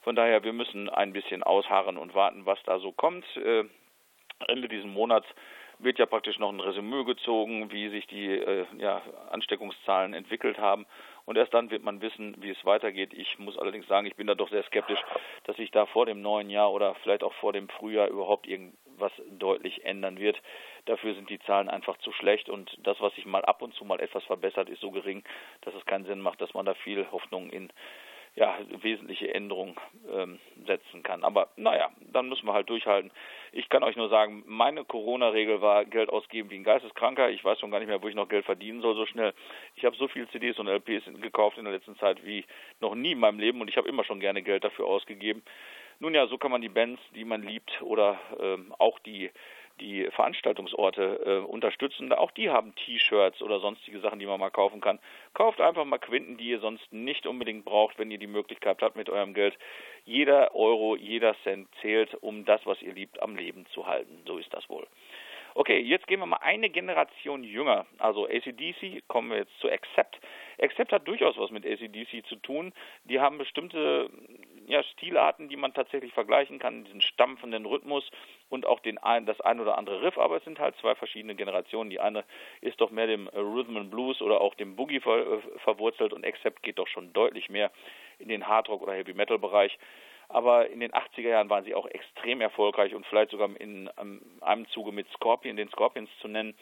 Von 0.00 0.16
daher, 0.16 0.42
wir 0.44 0.52
müssen 0.52 0.88
ein 0.88 1.12
bisschen 1.12 1.42
ausharren 1.42 1.98
und 1.98 2.14
warten, 2.14 2.46
was 2.46 2.62
da 2.64 2.78
so 2.78 2.92
kommt. 2.92 3.24
Äh, 3.36 3.64
Ende 4.48 4.68
dieses 4.68 4.86
Monats 4.86 5.26
wird 5.78 5.98
ja 5.98 6.06
praktisch 6.06 6.38
noch 6.38 6.52
ein 6.52 6.60
Resümee 6.60 7.04
gezogen, 7.04 7.72
wie 7.72 7.88
sich 7.88 8.06
die 8.06 8.28
äh, 8.28 8.64
ja, 8.78 9.02
Ansteckungszahlen 9.30 10.14
entwickelt 10.14 10.58
haben. 10.58 10.86
Und 11.24 11.36
erst 11.36 11.54
dann 11.54 11.70
wird 11.70 11.82
man 11.82 12.00
wissen, 12.00 12.36
wie 12.40 12.50
es 12.50 12.64
weitergeht. 12.64 13.12
Ich 13.14 13.38
muss 13.38 13.58
allerdings 13.58 13.86
sagen, 13.86 14.06
ich 14.06 14.16
bin 14.16 14.26
da 14.26 14.34
doch 14.34 14.50
sehr 14.50 14.64
skeptisch, 14.64 15.00
dass 15.44 15.56
sich 15.56 15.70
da 15.70 15.86
vor 15.86 16.06
dem 16.06 16.20
neuen 16.20 16.50
Jahr 16.50 16.72
oder 16.72 16.94
vielleicht 16.96 17.22
auch 17.22 17.34
vor 17.34 17.52
dem 17.52 17.68
Frühjahr 17.68 18.08
überhaupt 18.08 18.46
irgendwas 18.46 19.12
deutlich 19.30 19.84
ändern 19.84 20.18
wird. 20.18 20.40
Dafür 20.86 21.14
sind 21.14 21.30
die 21.30 21.38
Zahlen 21.40 21.68
einfach 21.68 21.96
zu 21.98 22.12
schlecht 22.12 22.48
und 22.48 22.76
das, 22.82 23.00
was 23.00 23.14
sich 23.14 23.24
mal 23.24 23.44
ab 23.44 23.62
und 23.62 23.74
zu 23.74 23.84
mal 23.84 24.00
etwas 24.00 24.24
verbessert, 24.24 24.68
ist 24.68 24.80
so 24.80 24.90
gering, 24.90 25.22
dass 25.60 25.74
es 25.74 25.86
keinen 25.86 26.06
Sinn 26.06 26.20
macht, 26.20 26.40
dass 26.40 26.54
man 26.54 26.66
da 26.66 26.74
viel 26.74 27.06
Hoffnung 27.12 27.50
in 27.50 27.72
ja, 28.34 28.58
wesentliche 28.80 29.34
Änderungen 29.34 29.76
ähm, 30.10 30.38
setzen 30.66 31.02
kann. 31.02 31.22
Aber 31.22 31.48
naja, 31.56 31.90
dann 32.12 32.28
müssen 32.28 32.46
wir 32.46 32.54
halt 32.54 32.70
durchhalten. 32.70 33.10
Ich 33.52 33.68
kann 33.68 33.82
euch 33.82 33.96
nur 33.96 34.08
sagen, 34.08 34.42
meine 34.46 34.84
Corona-Regel 34.84 35.60
war 35.60 35.84
Geld 35.84 36.08
ausgeben 36.08 36.48
wie 36.50 36.56
ein 36.56 36.64
Geisteskranker. 36.64 37.28
Ich 37.28 37.44
weiß 37.44 37.60
schon 37.60 37.70
gar 37.70 37.78
nicht 37.78 37.88
mehr, 37.88 38.02
wo 38.02 38.08
ich 38.08 38.14
noch 38.14 38.28
Geld 38.28 38.46
verdienen 38.46 38.80
soll 38.80 38.94
so 38.94 39.04
schnell. 39.04 39.34
Ich 39.76 39.84
habe 39.84 39.96
so 39.96 40.08
viele 40.08 40.28
CDs 40.30 40.58
und 40.58 40.66
LPs 40.66 41.04
gekauft 41.20 41.58
in 41.58 41.64
der 41.64 41.74
letzten 41.74 41.96
Zeit 41.98 42.24
wie 42.24 42.46
noch 42.80 42.94
nie 42.94 43.12
in 43.12 43.20
meinem 43.20 43.38
Leben 43.38 43.60
und 43.60 43.68
ich 43.68 43.76
habe 43.76 43.88
immer 43.88 44.04
schon 44.04 44.20
gerne 44.20 44.42
Geld 44.42 44.64
dafür 44.64 44.86
ausgegeben. 44.86 45.42
Nun 46.00 46.14
ja, 46.14 46.26
so 46.26 46.38
kann 46.38 46.50
man 46.50 46.62
die 46.62 46.68
Bands, 46.68 47.00
die 47.14 47.24
man 47.24 47.42
liebt 47.42 47.82
oder 47.82 48.18
ähm, 48.40 48.74
auch 48.78 48.98
die 49.00 49.30
die 49.80 50.04
Veranstaltungsorte 50.10 51.20
äh, 51.24 51.38
unterstützen. 51.46 52.12
Auch 52.12 52.30
die 52.30 52.50
haben 52.50 52.74
T-Shirts 52.74 53.42
oder 53.42 53.60
sonstige 53.60 54.00
Sachen, 54.00 54.18
die 54.18 54.26
man 54.26 54.40
mal 54.40 54.50
kaufen 54.50 54.80
kann. 54.80 54.98
Kauft 55.34 55.60
einfach 55.60 55.84
mal 55.84 55.98
Quinten, 55.98 56.36
die 56.36 56.50
ihr 56.50 56.60
sonst 56.60 56.92
nicht 56.92 57.26
unbedingt 57.26 57.64
braucht, 57.64 57.98
wenn 57.98 58.10
ihr 58.10 58.18
die 58.18 58.26
Möglichkeit 58.26 58.82
habt 58.82 58.96
mit 58.96 59.08
eurem 59.08 59.34
Geld. 59.34 59.56
Jeder 60.04 60.54
Euro, 60.54 60.96
jeder 60.96 61.34
Cent 61.42 61.68
zählt, 61.80 62.14
um 62.14 62.44
das, 62.44 62.64
was 62.64 62.80
ihr 62.82 62.92
liebt, 62.92 63.22
am 63.22 63.36
Leben 63.36 63.66
zu 63.74 63.86
halten. 63.86 64.22
So 64.26 64.38
ist 64.38 64.52
das 64.52 64.68
wohl. 64.68 64.86
Okay, 65.54 65.80
jetzt 65.80 66.06
gehen 66.06 66.20
wir 66.20 66.26
mal 66.26 66.38
eine 66.38 66.70
Generation 66.70 67.44
jünger. 67.44 67.86
Also 67.98 68.26
ACDC, 68.26 69.06
kommen 69.06 69.30
wir 69.30 69.38
jetzt 69.38 69.58
zu 69.60 69.70
Accept. 69.70 70.18
Accept 70.58 70.92
hat 70.92 71.06
durchaus 71.06 71.36
was 71.36 71.50
mit 71.50 71.66
ACDC 71.66 72.24
zu 72.26 72.36
tun. 72.36 72.72
Die 73.04 73.20
haben 73.20 73.36
bestimmte 73.36 74.08
ja, 74.66 74.82
Stilarten, 74.82 75.48
die 75.48 75.56
man 75.56 75.74
tatsächlich 75.74 76.12
vergleichen 76.12 76.58
kann, 76.58 76.84
diesen 76.84 77.00
stampfenden 77.00 77.66
Rhythmus 77.66 78.08
und 78.48 78.66
auch 78.66 78.80
den 78.80 78.98
ein, 78.98 79.26
das 79.26 79.40
ein 79.40 79.60
oder 79.60 79.78
andere 79.78 80.02
Riff, 80.02 80.18
aber 80.18 80.36
es 80.36 80.44
sind 80.44 80.58
halt 80.58 80.76
zwei 80.76 80.94
verschiedene 80.94 81.34
Generationen. 81.34 81.90
Die 81.90 82.00
eine 82.00 82.24
ist 82.60 82.80
doch 82.80 82.90
mehr 82.90 83.06
dem 83.06 83.28
Rhythm 83.28 83.76
and 83.76 83.90
Blues 83.90 84.20
oder 84.20 84.40
auch 84.40 84.54
dem 84.54 84.76
Boogie 84.76 85.00
ver, 85.00 85.18
äh, 85.18 85.58
verwurzelt 85.58 86.12
und 86.12 86.26
Accept 86.26 86.62
geht 86.62 86.78
doch 86.78 86.88
schon 86.88 87.12
deutlich 87.12 87.50
mehr 87.50 87.70
in 88.18 88.28
den 88.28 88.46
Hardrock 88.46 88.82
oder 88.82 88.94
Heavy 88.94 89.14
Metal 89.14 89.38
Bereich 89.38 89.78
aber 90.32 90.70
in 90.70 90.80
den 90.80 90.92
80er 90.92 91.28
Jahren 91.28 91.50
waren 91.50 91.64
sie 91.64 91.74
auch 91.74 91.86
extrem 91.86 92.40
erfolgreich 92.40 92.94
und 92.94 93.06
vielleicht 93.06 93.30
sogar 93.30 93.48
in 93.60 93.88
einem 94.40 94.66
Zuge 94.68 94.92
mit 94.92 95.06
Scorpion, 95.12 95.56
den 95.56 95.68
Scorpions 95.68 96.10
zu 96.20 96.28
nennen. 96.28 96.54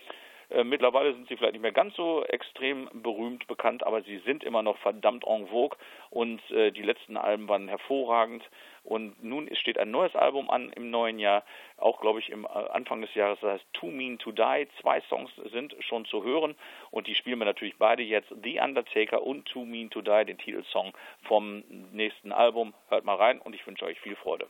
Äh, 0.50 0.64
mittlerweile 0.64 1.12
sind 1.14 1.28
sie 1.28 1.36
vielleicht 1.36 1.52
nicht 1.52 1.62
mehr 1.62 1.72
ganz 1.72 1.94
so 1.94 2.24
extrem 2.24 2.88
berühmt 2.92 3.46
bekannt, 3.46 3.84
aber 3.84 4.02
sie 4.02 4.18
sind 4.18 4.42
immer 4.42 4.62
noch 4.62 4.76
verdammt 4.78 5.24
en 5.26 5.46
vogue 5.46 5.78
und 6.10 6.40
äh, 6.50 6.72
die 6.72 6.82
letzten 6.82 7.16
Alben 7.16 7.48
waren 7.48 7.68
hervorragend. 7.68 8.42
Und 8.82 9.22
nun 9.22 9.54
steht 9.56 9.78
ein 9.78 9.90
neues 9.90 10.14
Album 10.16 10.50
an 10.50 10.72
im 10.72 10.90
neuen 10.90 11.18
Jahr, 11.18 11.44
auch 11.76 12.00
glaube 12.00 12.18
ich 12.18 12.30
im 12.30 12.44
äh, 12.44 12.48
Anfang 12.48 13.02
des 13.02 13.14
Jahres, 13.14 13.38
das 13.40 13.60
heißt 13.60 13.66
Too 13.74 13.90
Mean 13.90 14.18
to 14.18 14.32
Die. 14.32 14.68
Zwei 14.80 15.00
Songs 15.02 15.30
sind 15.52 15.76
schon 15.80 16.04
zu 16.06 16.24
hören 16.24 16.56
und 16.90 17.06
die 17.06 17.14
spielen 17.14 17.38
wir 17.38 17.44
natürlich 17.44 17.76
beide 17.78 18.02
jetzt. 18.02 18.32
The 18.42 18.58
Undertaker 18.60 19.22
und 19.22 19.46
Too 19.46 19.64
Mean 19.64 19.90
to 19.90 20.00
Die, 20.00 20.24
den 20.24 20.38
Titelsong 20.38 20.92
vom 21.24 21.62
nächsten 21.92 22.32
Album. 22.32 22.74
Hört 22.88 23.04
mal 23.04 23.16
rein 23.16 23.40
und 23.40 23.54
ich 23.54 23.66
wünsche 23.66 23.84
euch 23.84 24.00
viel 24.00 24.16
Freude. 24.16 24.48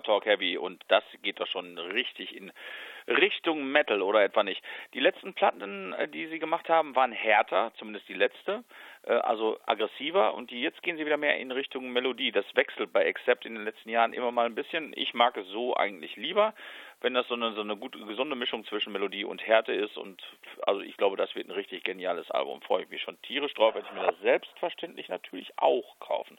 Talk 0.00 0.26
Heavy 0.26 0.56
und 0.56 0.82
das 0.88 1.04
geht 1.22 1.40
doch 1.40 1.46
schon 1.46 1.78
richtig 1.78 2.36
in 2.36 2.52
Richtung 3.06 3.64
Metal 3.70 4.00
oder 4.00 4.22
etwa 4.22 4.42
nicht. 4.42 4.62
Die 4.94 5.00
letzten 5.00 5.34
Platten, 5.34 5.92
äh, 5.92 6.08
die 6.08 6.26
sie 6.26 6.38
gemacht 6.38 6.68
haben, 6.68 6.96
waren 6.96 7.12
härter, 7.12 7.72
zumindest 7.76 8.08
die 8.08 8.14
letzte, 8.14 8.64
äh, 9.02 9.12
also 9.12 9.58
aggressiver 9.66 10.34
und 10.34 10.50
die 10.50 10.62
jetzt 10.62 10.82
gehen 10.82 10.96
sie 10.96 11.04
wieder 11.04 11.18
mehr 11.18 11.38
in 11.38 11.50
Richtung 11.50 11.90
Melodie. 11.92 12.32
Das 12.32 12.46
wechselt 12.54 12.92
bei 12.92 13.06
Accept 13.06 13.44
in 13.44 13.54
den 13.54 13.64
letzten 13.64 13.90
Jahren 13.90 14.12
immer 14.12 14.30
mal 14.30 14.46
ein 14.46 14.54
bisschen. 14.54 14.92
Ich 14.96 15.12
mag 15.12 15.36
es 15.36 15.46
so 15.48 15.76
eigentlich 15.76 16.16
lieber, 16.16 16.54
wenn 17.04 17.12
das 17.12 17.28
so 17.28 17.34
eine, 17.34 17.52
so 17.52 17.60
eine 17.60 17.76
gute, 17.76 17.98
gesunde 17.98 18.34
Mischung 18.34 18.64
zwischen 18.64 18.90
Melodie 18.90 19.26
und 19.26 19.46
Härte 19.46 19.72
ist 19.74 19.98
und 19.98 20.22
also 20.66 20.80
ich 20.80 20.96
glaube, 20.96 21.18
das 21.18 21.34
wird 21.34 21.46
ein 21.46 21.52
richtig 21.52 21.84
geniales 21.84 22.30
Album. 22.30 22.62
Freue 22.62 22.84
ich 22.84 22.88
mich 22.88 23.02
schon 23.02 23.20
tierisch 23.20 23.52
drauf, 23.52 23.74
werde 23.74 23.86
ich 23.86 23.94
mir 23.94 24.06
das 24.06 24.18
selbstverständlich 24.20 25.10
natürlich 25.10 25.52
auch 25.58 26.00
kaufen. 26.00 26.38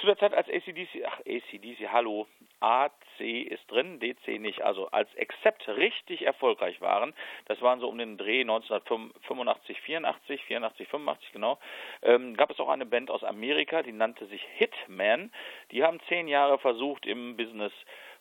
Zu 0.00 0.06
der 0.06 0.18
Zeit 0.18 0.34
als 0.34 0.48
ACDC, 0.48 1.04
ach 1.06 1.20
ACDC, 1.20 1.88
hallo, 1.92 2.26
AC 2.58 3.20
ist 3.20 3.70
drin, 3.70 4.00
DC 4.00 4.40
nicht, 4.40 4.62
also 4.62 4.88
als 4.88 5.08
Accept 5.16 5.68
richtig 5.68 6.22
erfolgreich 6.22 6.80
waren, 6.80 7.14
das 7.46 7.60
waren 7.62 7.78
so 7.78 7.88
um 7.88 7.98
den 7.98 8.18
Dreh 8.18 8.40
1985, 8.40 9.80
84, 9.82 10.42
84, 10.44 10.88
85 10.88 11.32
genau, 11.32 11.60
ähm, 12.02 12.36
gab 12.36 12.50
es 12.50 12.58
auch 12.58 12.70
eine 12.70 12.86
Band 12.86 13.08
aus 13.08 13.22
Amerika, 13.22 13.82
die 13.82 13.92
nannte 13.92 14.26
sich 14.26 14.42
Hitman, 14.56 15.30
die 15.70 15.84
haben 15.84 16.00
zehn 16.08 16.26
Jahre 16.26 16.58
versucht 16.58 17.06
im 17.06 17.36
Business 17.36 17.72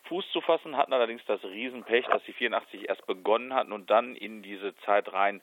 Fuß 0.03 0.29
zu 0.31 0.41
fassen, 0.41 0.77
hatten 0.77 0.93
allerdings 0.93 1.23
das 1.25 1.43
Riesenpech, 1.43 2.05
dass 2.07 2.23
sie 2.25 2.33
84 2.33 2.89
erst 2.89 3.05
begonnen 3.07 3.53
hatten 3.53 3.71
und 3.71 3.89
dann 3.89 4.15
in 4.15 4.41
diese 4.41 4.75
Zeit 4.77 5.11
rein 5.13 5.41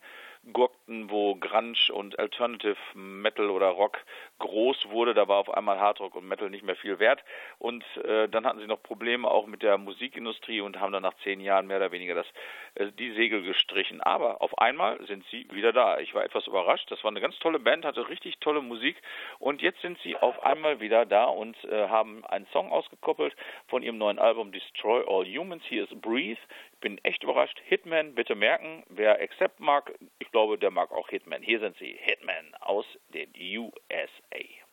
gurkten, 0.53 1.11
wo 1.11 1.37
Grunge 1.37 1.93
und 1.93 2.19
Alternative 2.19 2.77
Metal 2.95 3.51
oder 3.51 3.69
Rock 3.69 3.99
groß 4.39 4.91
wurde. 4.91 5.15
Da 5.15 5.29
war 5.29 5.39
auf 5.39 5.51
einmal 5.53 5.79
Hardrock 5.79 6.15
und 6.15 6.27
Metal 6.27 6.51
nicht 6.51 6.65
mehr 6.65 6.77
viel 6.77 6.99
wert. 6.99 7.23
Und 7.59 7.85
äh, 8.05 8.29
dann 8.29 8.47
hatten 8.47 8.61
sie 8.61 8.67
noch 8.67 8.83
Probleme 8.83 9.29
auch 9.29 9.47
mit 9.47 9.63
der 9.63 9.79
Musikindustrie 9.79 10.61
und 10.61 10.81
haben 10.81 10.93
dann 10.93 11.03
nach 11.03 11.17
zehn 11.25 11.41
Jahren 11.41 11.67
mehr 11.67 11.79
oder 11.79 11.93
weniger 11.93 12.15
das, 12.15 12.27
äh, 12.75 12.93
die 12.93 13.13
Segel 13.13 13.43
gestrichen. 13.43 14.01
Aber 14.01 14.43
auf 14.43 14.59
einmal 14.59 15.05
sind 15.07 15.25
sie 15.31 15.47
wieder 15.51 15.73
da. 15.73 15.99
Ich 15.99 16.15
war 16.15 16.25
etwas 16.25 16.47
überrascht. 16.47 16.91
Das 16.91 17.03
war 17.05 17.11
eine 17.11 17.21
ganz 17.21 17.39
tolle 17.39 17.59
Band, 17.59 17.85
hatte 17.85 18.09
richtig 18.09 18.39
tolle 18.39 18.63
Musik. 18.63 18.97
Und 19.39 19.63
jetzt 19.63 19.81
sind 19.83 19.99
sie 20.03 20.17
auf 20.17 20.43
einmal 20.43 20.81
wieder 20.81 21.07
da 21.07 21.25
und 21.25 21.57
äh, 21.65 21.89
haben 21.89 22.25
einen 22.27 22.47
Song 22.53 22.71
ausgekoppelt 22.71 23.35
von 23.67 23.83
ihrem 23.83 23.99
neuen 23.99 24.19
Album 24.19 24.53
Destroy 24.53 25.05
All 25.07 25.27
Humans. 25.27 25.63
Hier 25.69 25.85
ist 25.85 26.01
Breathe 26.01 26.39
bin 26.81 26.99
echt 27.05 27.23
überrascht. 27.23 27.61
Hitman, 27.67 28.15
bitte 28.15 28.35
merken, 28.35 28.85
wer 28.89 29.21
Accept 29.21 29.61
mag, 29.61 29.93
ich 30.19 30.31
glaube, 30.31 30.59
der 30.59 30.71
mag 30.71 30.93
auch 30.93 31.09
Hitman. 31.09 31.43
Hier 31.43 31.61
sind 31.61 31.77
sie, 31.79 31.97
Hitman 32.01 32.55
aus 32.61 32.87
den 33.13 33.33
USA. 33.37 34.09
Ist 34.35 34.68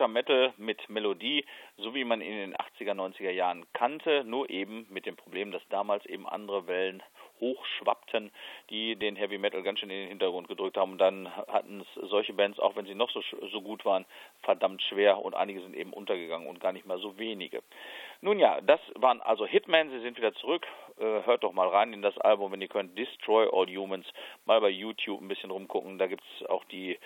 klassischer 0.00 0.08
Metal 0.08 0.54
mit 0.56 0.88
Melodie, 0.88 1.44
so 1.76 1.94
wie 1.94 2.04
man 2.04 2.22
ihn 2.22 2.32
in 2.32 2.52
den 2.52 2.56
80er, 2.56 2.94
90er 2.94 3.30
Jahren 3.30 3.66
kannte, 3.74 4.24
nur 4.24 4.48
eben 4.48 4.86
mit 4.88 5.04
dem 5.04 5.16
Problem, 5.16 5.52
dass 5.52 5.62
damals 5.68 6.06
eben 6.06 6.26
andere 6.26 6.66
Wellen 6.66 7.02
hochschwappten, 7.40 8.30
die 8.70 8.96
den 8.96 9.16
Heavy 9.16 9.38
Metal 9.38 9.62
ganz 9.62 9.78
schön 9.78 9.90
in 9.90 10.00
den 10.00 10.08
Hintergrund 10.08 10.48
gedrückt 10.48 10.76
haben. 10.76 10.92
Und 10.92 10.98
dann 10.98 11.34
hatten 11.48 11.80
es 11.80 12.08
solche 12.08 12.32
Bands, 12.32 12.58
auch 12.58 12.76
wenn 12.76 12.86
sie 12.86 12.94
noch 12.94 13.10
so, 13.10 13.22
so 13.52 13.60
gut 13.60 13.84
waren, 13.84 14.06
verdammt 14.42 14.82
schwer 14.82 15.18
und 15.22 15.34
einige 15.34 15.60
sind 15.60 15.76
eben 15.76 15.92
untergegangen 15.92 16.48
und 16.48 16.60
gar 16.60 16.72
nicht 16.72 16.86
mal 16.86 16.98
so 16.98 17.18
wenige. 17.18 17.62
Nun 18.22 18.38
ja, 18.38 18.60
das 18.60 18.80
waren 18.94 19.20
also 19.20 19.46
Hitmen, 19.46 19.90
sie 19.90 20.00
sind 20.00 20.16
wieder 20.16 20.34
zurück. 20.34 20.66
Äh, 20.98 21.24
hört 21.24 21.42
doch 21.42 21.52
mal 21.52 21.68
rein 21.68 21.92
in 21.92 22.02
das 22.02 22.16
Album, 22.18 22.52
wenn 22.52 22.60
ihr 22.60 22.68
könnt. 22.68 22.96
Destroy 22.96 23.48
All 23.50 23.66
Humans. 23.66 24.06
Mal 24.44 24.60
bei 24.60 24.70
YouTube 24.70 25.20
ein 25.20 25.28
bisschen 25.28 25.50
rumgucken. 25.50 25.98
Da 25.98 26.06
gibt 26.06 26.22
es 26.22 26.46
auch 26.46 26.64
die 26.64 26.98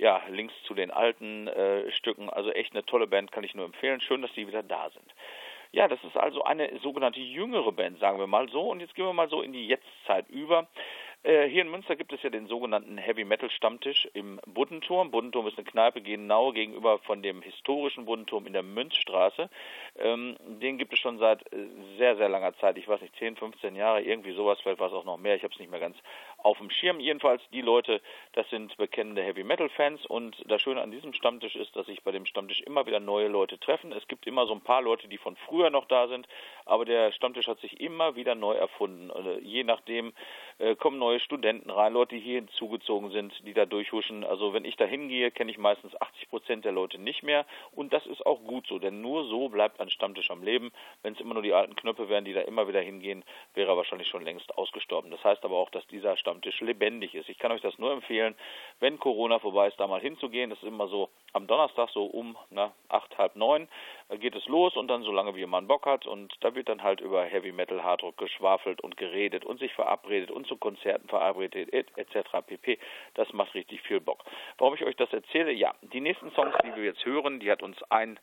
ja, 0.00 0.22
Links 0.28 0.54
zu 0.64 0.74
den 0.74 0.90
alten 0.90 1.46
äh, 1.46 1.90
Stücken. 1.92 2.30
Also 2.30 2.50
echt 2.50 2.72
eine 2.72 2.84
tolle 2.84 3.06
Band, 3.06 3.32
kann 3.32 3.44
ich 3.44 3.54
nur 3.54 3.66
empfehlen. 3.66 4.00
Schön, 4.00 4.22
dass 4.22 4.32
die 4.32 4.46
wieder 4.46 4.62
da 4.62 4.90
sind. 4.90 5.14
Ja, 5.72 5.86
das 5.86 6.02
ist 6.02 6.16
also 6.16 6.42
eine 6.42 6.78
sogenannte 6.82 7.20
jüngere 7.20 7.70
Band, 7.70 8.00
sagen 8.00 8.18
wir 8.18 8.26
mal 8.26 8.48
so. 8.48 8.62
Und 8.70 8.80
jetzt 8.80 8.94
gehen 8.94 9.04
wir 9.04 9.12
mal 9.12 9.28
so 9.28 9.42
in 9.42 9.52
die 9.52 9.68
Jetztzeit 9.68 10.28
über. 10.28 10.66
Äh, 11.22 11.48
hier 11.48 11.62
in 11.62 11.70
Münster 11.70 11.96
gibt 11.96 12.14
es 12.14 12.22
ja 12.22 12.30
den 12.30 12.46
sogenannten 12.46 12.96
Heavy 12.96 13.24
Metal 13.24 13.50
Stammtisch 13.50 14.08
im 14.14 14.40
Buddenturm. 14.46 15.10
Buddenturm 15.10 15.46
ist 15.46 15.58
eine 15.58 15.66
Kneipe 15.66 16.00
genau 16.00 16.52
gegenüber 16.52 16.98
von 17.00 17.22
dem 17.22 17.42
historischen 17.42 18.06
Buddenturm 18.06 18.46
in 18.46 18.54
der 18.54 18.62
Münzstraße. 18.62 19.50
Ähm, 19.98 20.36
den 20.46 20.78
gibt 20.78 20.94
es 20.94 20.98
schon 20.98 21.18
seit 21.18 21.42
äh, 21.52 21.66
sehr, 21.98 22.16
sehr 22.16 22.30
langer 22.30 22.56
Zeit. 22.56 22.78
Ich 22.78 22.88
weiß 22.88 23.02
nicht, 23.02 23.14
10, 23.16 23.36
15 23.36 23.76
Jahre, 23.76 24.00
irgendwie 24.00 24.32
sowas, 24.32 24.58
vielleicht 24.62 24.80
war 24.80 24.88
es 24.88 24.94
auch 24.94 25.04
noch 25.04 25.18
mehr. 25.18 25.36
Ich 25.36 25.42
habe 25.42 25.52
es 25.52 25.60
nicht 25.60 25.70
mehr 25.70 25.80
ganz 25.80 25.96
auf 26.42 26.58
dem 26.58 26.70
Schirm. 26.70 27.00
Jedenfalls 27.00 27.42
die 27.52 27.60
Leute, 27.60 28.00
das 28.32 28.48
sind 28.50 28.76
bekennende 28.76 29.22
Heavy 29.22 29.44
Metal 29.44 29.68
Fans 29.68 30.04
und 30.06 30.36
das 30.46 30.62
Schöne 30.62 30.80
an 30.80 30.90
diesem 30.90 31.12
Stammtisch 31.12 31.56
ist, 31.56 31.74
dass 31.76 31.86
sich 31.86 32.02
bei 32.02 32.12
dem 32.12 32.26
Stammtisch 32.26 32.60
immer 32.62 32.86
wieder 32.86 33.00
neue 33.00 33.28
Leute 33.28 33.58
treffen. 33.58 33.92
Es 33.92 34.06
gibt 34.08 34.26
immer 34.26 34.46
so 34.46 34.54
ein 34.54 34.62
paar 34.62 34.82
Leute, 34.82 35.08
die 35.08 35.18
von 35.18 35.36
früher 35.36 35.70
noch 35.70 35.86
da 35.86 36.08
sind, 36.08 36.26
aber 36.64 36.84
der 36.84 37.12
Stammtisch 37.12 37.46
hat 37.46 37.60
sich 37.60 37.80
immer 37.80 38.16
wieder 38.16 38.34
neu 38.34 38.54
erfunden. 38.54 39.10
Also 39.10 39.38
je 39.42 39.64
nachdem 39.64 40.12
äh, 40.58 40.74
kommen 40.76 40.98
neue 40.98 41.20
Studenten 41.20 41.70
rein, 41.70 41.92
Leute, 41.92 42.14
die 42.14 42.20
hier 42.20 42.36
hinzugezogen 42.36 43.10
sind, 43.10 43.46
die 43.46 43.54
da 43.54 43.66
durchhuschen. 43.66 44.24
Also 44.24 44.52
wenn 44.52 44.64
ich 44.64 44.76
da 44.76 44.84
hingehe, 44.84 45.30
kenne 45.30 45.50
ich 45.50 45.58
meistens 45.58 46.00
80 46.00 46.30
Prozent 46.30 46.64
der 46.64 46.72
Leute 46.72 46.98
nicht 46.98 47.22
mehr 47.22 47.46
und 47.72 47.92
das 47.92 48.06
ist 48.06 48.24
auch 48.24 48.40
gut 48.44 48.66
so, 48.66 48.78
denn 48.78 49.00
nur 49.00 49.24
so 49.24 49.48
bleibt 49.48 49.80
ein 49.80 49.90
Stammtisch 49.90 50.30
am 50.30 50.42
Leben. 50.42 50.72
Wenn 51.02 51.14
es 51.14 51.20
immer 51.20 51.34
nur 51.34 51.42
die 51.42 51.52
alten 51.52 51.76
Knöpfe 51.76 52.08
wären, 52.08 52.24
die 52.24 52.32
da 52.32 52.40
immer 52.40 52.68
wieder 52.68 52.80
hingehen, 52.80 53.24
wäre 53.54 53.72
er 53.72 53.76
wahrscheinlich 53.76 54.08
schon 54.08 54.24
längst 54.24 54.56
ausgestorben. 54.56 55.10
Das 55.10 55.22
heißt 55.22 55.44
aber 55.44 55.56
auch, 55.56 55.70
dass 55.70 55.86
dieser 55.88 56.16
Stammtisch 56.16 56.29
lebendig 56.60 57.14
ist. 57.14 57.28
Ich 57.28 57.38
kann 57.38 57.52
euch 57.52 57.60
das 57.60 57.78
nur 57.78 57.92
empfehlen, 57.92 58.34
wenn 58.80 58.98
Corona 58.98 59.38
vorbei 59.38 59.68
ist, 59.68 59.78
da 59.78 59.86
mal 59.86 60.00
hinzugehen. 60.00 60.50
Das 60.50 60.58
ist 60.60 60.68
immer 60.68 60.88
so 60.88 61.08
am 61.32 61.46
Donnerstag 61.46 61.90
so 61.90 62.04
um 62.06 62.36
na, 62.50 62.72
acht, 62.88 63.16
halb 63.18 63.36
neun 63.36 63.68
geht 64.18 64.34
es 64.34 64.46
los 64.46 64.76
und 64.76 64.88
dann 64.88 65.02
so 65.02 65.12
lange 65.12 65.36
wie 65.36 65.46
man 65.46 65.68
Bock 65.68 65.86
hat 65.86 66.06
und 66.06 66.34
da 66.40 66.54
wird 66.54 66.68
dann 66.68 66.82
halt 66.82 67.00
über 67.00 67.24
Heavy 67.24 67.52
Metal, 67.52 67.82
Hardrock 67.82 68.16
geschwafelt 68.16 68.80
und 68.80 68.96
geredet 68.96 69.44
und 69.44 69.60
sich 69.60 69.72
verabredet 69.72 70.30
und 70.30 70.46
zu 70.46 70.56
Konzerten 70.56 71.08
verabredet 71.08 71.72
etc. 71.72 72.28
pp. 72.46 72.78
Das 73.14 73.32
macht 73.32 73.54
richtig 73.54 73.80
viel 73.82 74.00
Bock. 74.00 74.24
Warum 74.58 74.74
ich 74.74 74.84
euch 74.84 74.96
das 74.96 75.12
erzähle? 75.12 75.52
Ja, 75.52 75.74
die 75.82 76.00
nächsten 76.00 76.32
Songs, 76.32 76.54
die 76.64 76.74
wir 76.74 76.84
jetzt 76.84 77.04
hören, 77.04 77.40
die 77.40 77.50
hat 77.50 77.62
uns 77.62 77.80
ein 77.90 78.18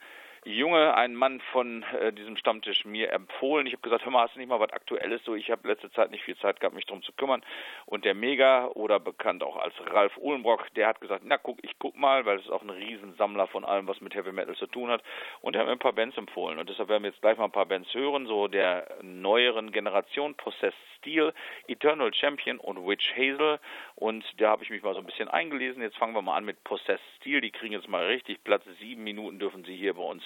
Junge, 0.48 0.96
ein 0.96 1.14
Mann 1.14 1.42
von 1.52 1.84
äh, 2.00 2.14
diesem 2.14 2.38
Stammtisch 2.38 2.86
mir 2.86 3.12
empfohlen. 3.12 3.68
Ich 3.68 3.74
habe 3.74 3.82
gesagt, 3.82 4.06
hör 4.06 4.14
mal, 4.14 4.24
hast 4.24 4.36
du 4.36 4.40
nicht 4.40 4.48
mal 4.48 4.62
was 4.62 4.72
Aktuelles? 4.72 5.22
So, 5.26 5.36
ich 5.36 5.52
habe 5.52 5.68
letzte 5.68 5.92
Zeit 5.92 6.10
nicht 6.10 6.24
viel 6.24 6.38
Zeit 6.38 6.62
gehabt, 6.62 6.74
mich 6.74 6.86
darum 6.86 7.04
zu 7.04 7.12
kümmern. 7.12 7.44
Und 7.86 8.06
der 8.06 8.14
Mega 8.14 8.68
oder 8.68 8.98
bekannt 8.98 9.44
auch 9.44 9.58
als 9.58 9.74
Ralf 9.88 10.16
Uhlenbrock, 10.18 10.74
der 10.76 10.88
hat 10.88 11.02
gesagt, 11.02 11.24
na 11.26 11.36
guck, 11.36 11.62
ich 11.64 11.78
guck 11.80 11.98
mal, 11.98 12.26
weil 12.26 12.38
es 12.38 12.46
ist 12.46 12.52
auch 12.52 12.62
ein 12.62 12.70
Riesensammler 12.70 13.48
von 13.48 13.66
allem, 13.66 13.90
was 13.90 14.00
mit 14.00 14.16
Heavy 14.16 14.32
Metal 14.32 14.56
zu 14.56 14.68
tun 14.68 14.90
hat. 14.90 15.04
Und 15.42 15.56
er 15.56 15.60
hat 15.60 15.68
mir 15.68 15.74
ein 15.74 15.80
paar 15.80 15.92
Bands 15.92 16.18
empfohlen. 16.18 16.60
Und 16.60 16.70
deshalb 16.70 16.88
werden 16.88 17.04
wir 17.04 17.10
jetzt 17.10 17.22
gleich 17.22 17.38
mal 17.38 17.46
ein 17.46 17.52
paar 17.52 17.66
Bands 17.66 17.94
hören, 17.94 18.26
so 18.26 18.48
der 18.48 18.88
neueren 19.02 19.74
Generation, 19.74 20.34
Possessed 20.36 20.80
Steel, 20.98 21.34
Eternal 21.68 22.14
Champion 22.14 22.58
und 22.58 22.88
Witch 22.88 23.14
Hazel. 23.18 23.60
Und 23.96 24.24
da 24.38 24.52
habe 24.52 24.64
ich 24.64 24.70
mich 24.70 24.82
mal 24.82 24.94
so 24.94 25.02
ein 25.02 25.06
bisschen 25.06 25.28
eingelesen. 25.28 25.82
Jetzt 25.82 25.98
fangen 25.98 26.14
wir 26.14 26.22
mal 26.22 26.38
an 26.38 26.46
mit 26.46 26.64
Possessed 26.64 27.04
Steel. 27.18 27.42
Die 27.42 27.52
kriegen 27.52 27.74
jetzt 27.74 27.90
mal 27.90 28.06
richtig 28.06 28.44
Platz. 28.46 28.64
Sieben 28.80 29.04
Minuten 29.04 29.40
dürfen 29.40 29.66
sie 29.66 29.76
hier 29.76 29.94
bei 29.94 30.04
uns 30.04 30.24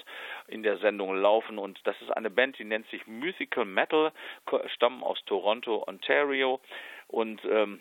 in 0.48 0.64
der 0.64 0.78
Sendung 0.78 1.16
laufen. 1.16 1.58
Und 1.58 1.80
das 1.86 2.00
ist 2.02 2.12
eine 2.12 2.30
Band, 2.30 2.58
die 2.60 2.66
nennt 2.66 2.88
sich 2.90 3.06
Musical 3.08 3.66
Metal, 3.66 4.12
stammen 4.74 5.04
aus 5.04 5.24
Toronto, 5.26 5.84
Ontario. 5.88 6.60
Und 7.08 7.44
ähm, 7.46 7.80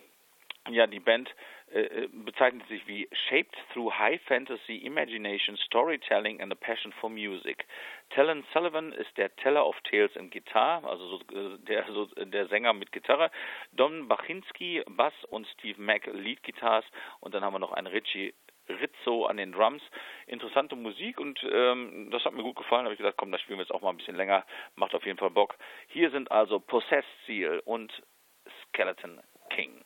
ja, 0.69 0.87
die 0.87 1.01
Band 1.01 1.35
äh, 1.73 1.83
äh, 1.83 2.09
bezeichnet 2.13 2.67
sich 2.69 2.87
wie 2.89 3.09
Shaped 3.29 3.57
through 3.73 3.93
High 3.97 4.21
Fantasy 4.23 4.79
Imagination, 4.79 5.57
Storytelling 5.57 6.41
and 6.41 6.53
a 6.53 6.57
Passion 6.57 6.93
for 7.01 7.09
Music. 7.09 7.65
Talon 8.11 8.45
Sullivan 8.53 8.93
ist 8.93 9.17
der 9.17 9.35
Teller 9.37 9.65
of 9.65 9.77
Tales 9.89 10.15
in 10.17 10.31
Guitar, 10.31 10.85
also 10.85 11.07
so, 11.07 11.21
äh, 11.33 11.59
der, 11.61 11.85
so, 11.93 12.07
der 12.07 12.49
Sänger 12.49 12.73
mit 12.73 12.91
Gitarre. 12.91 13.31
Don 13.73 14.09
Bachinski 14.09 14.83
Bass 14.89 15.15
und 15.29 15.47
Steve 15.47 15.81
Mack 15.81 16.07
Lead 16.13 16.43
Guitars 16.43 16.85
und 17.21 17.35
dann 17.35 17.45
haben 17.45 17.55
wir 17.55 17.61
noch 17.61 17.73
einen 17.73 17.87
Richie 17.87 18.35
Rizzo 18.81 19.27
an 19.27 19.37
den 19.37 19.53
Drums. 19.53 19.83
Interessante 20.27 20.77
Musik 20.77 21.19
und 21.21 21.41
ähm, 21.51 22.09
das 22.11 22.25
hat 22.25 22.33
mir 22.33 22.43
gut 22.43 22.57
gefallen. 22.57 22.85
Da 22.85 22.87
habe 22.87 22.95
ich 22.95 22.99
gesagt, 22.99 23.19
komm, 23.19 23.33
das 23.33 23.41
spielen 23.41 23.59
wir 23.59 23.65
jetzt 23.65 23.73
auch 23.75 23.83
mal 23.83 23.91
ein 23.91 23.97
bisschen 23.97 24.17
länger. 24.17 24.45
Macht 24.77 24.95
auf 24.95 25.05
jeden 25.05 25.19
Fall 25.19 25.31
Bock. 25.31 25.57
Hier 25.89 26.11
sind 26.11 26.31
also 26.31 26.61
Possessed 26.61 27.09
Seal 27.27 27.61
und 27.65 27.93
Skeleton 28.69 29.21
King. 29.51 29.85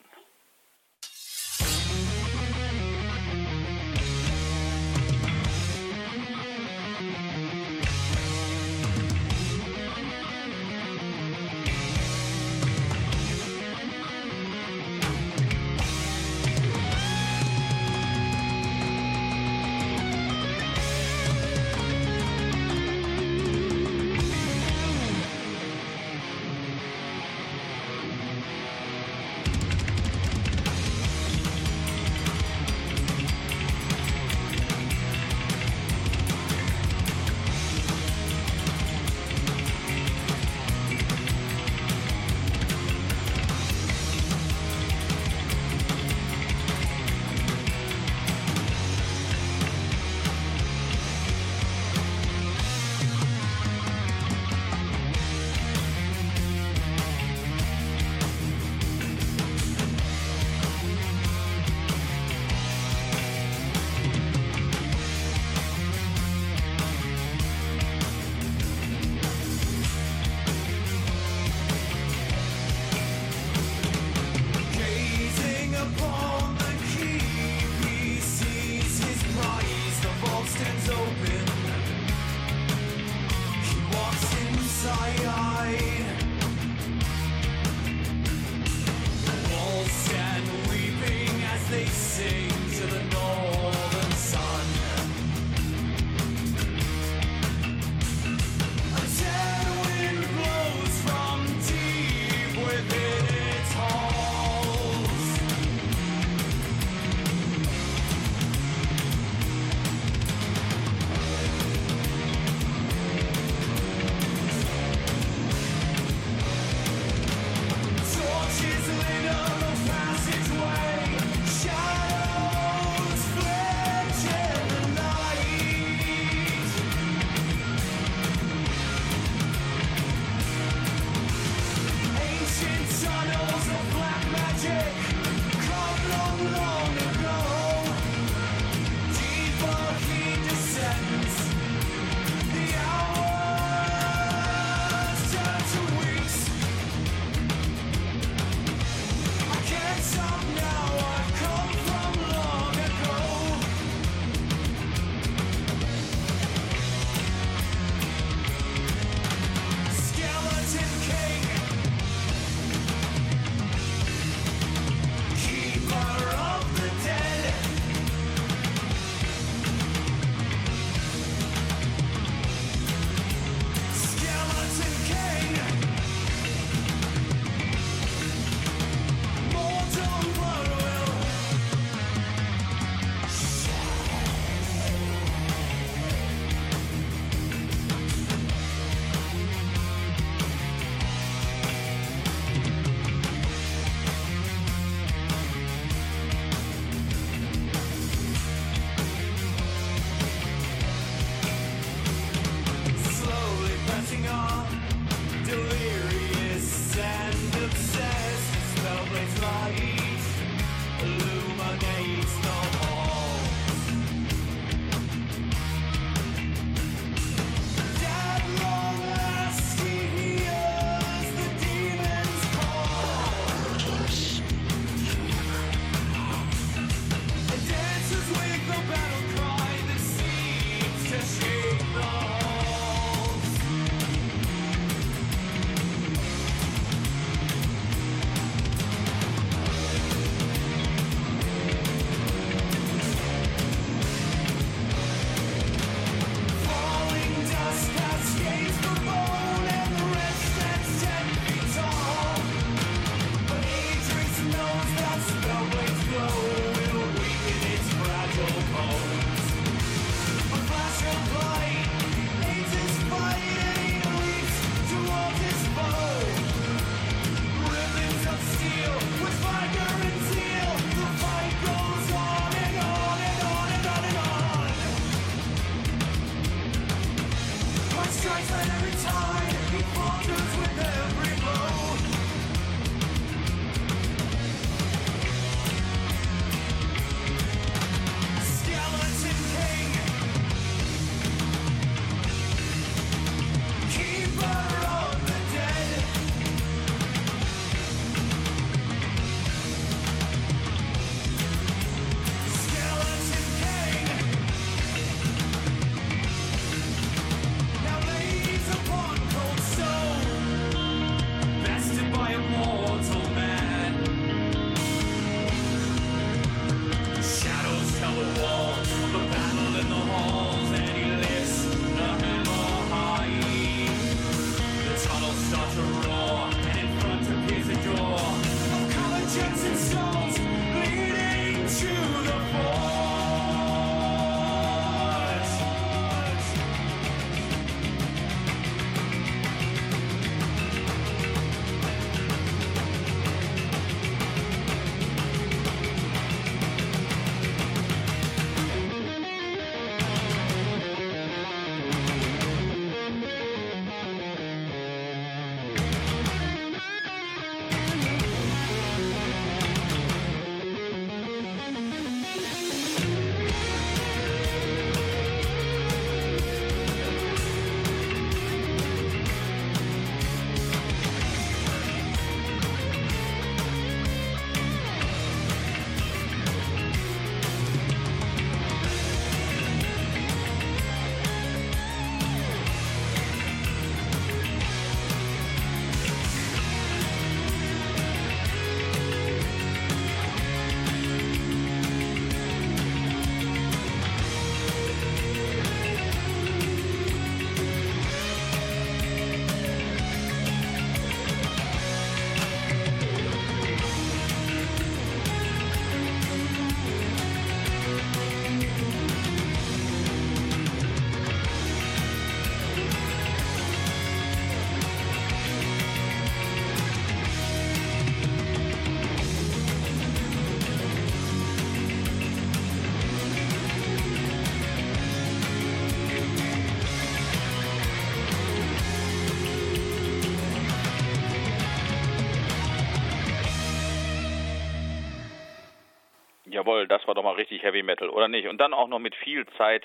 Jawohl, 436.65 436.89
das 436.89 437.07
war 437.07 437.15
doch 437.15 437.23
mal 437.23 437.35
richtig 437.35 437.62
Heavy 437.62 437.83
Metal, 437.83 438.09
oder 438.09 438.27
nicht? 438.27 438.49
Und 438.49 438.59
dann 438.59 438.73
auch 438.73 438.89
noch 438.89 438.99
mit 438.99 439.15
viel 439.15 439.45
Zeit 439.59 439.85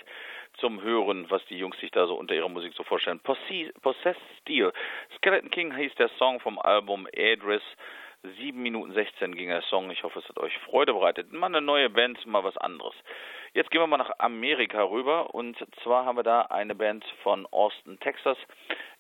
zum 0.59 0.81
Hören, 0.81 1.29
was 1.29 1.45
die 1.47 1.57
Jungs 1.57 1.77
sich 1.79 1.91
da 1.91 2.07
so 2.07 2.15
unter 2.15 2.33
ihrer 2.33 2.47
Musik 2.47 2.73
so 2.73 2.83
vorstellen. 2.83 3.19
Possessed 3.19 4.21
Steel. 4.41 4.71
Skeleton 5.17 5.51
King 5.51 5.75
hieß 5.75 5.93
der 5.95 6.09
Song 6.17 6.39
vom 6.39 6.57
Album 6.57 7.05
Adris. 7.17 7.61
7 8.37 8.61
Minuten 8.61 8.93
16 8.93 9.35
ging 9.35 9.49
der 9.49 9.61
Song. 9.63 9.91
Ich 9.91 10.03
hoffe, 10.03 10.19
es 10.19 10.29
hat 10.29 10.37
euch 10.39 10.57
Freude 10.59 10.93
bereitet. 10.93 11.33
Mal 11.33 11.47
eine 11.47 11.61
neue 11.61 11.89
Band, 11.89 12.25
mal 12.25 12.43
was 12.45 12.57
anderes. 12.57 12.95
Jetzt 13.53 13.71
gehen 13.71 13.81
wir 13.81 13.87
mal 13.87 13.97
nach 13.97 14.11
Amerika 14.19 14.83
rüber 14.83 15.33
und 15.33 15.57
zwar 15.83 16.05
haben 16.05 16.17
wir 16.17 16.23
da 16.23 16.41
eine 16.43 16.75
Band 16.75 17.03
von 17.23 17.45
Austin, 17.47 17.99
Texas, 17.99 18.37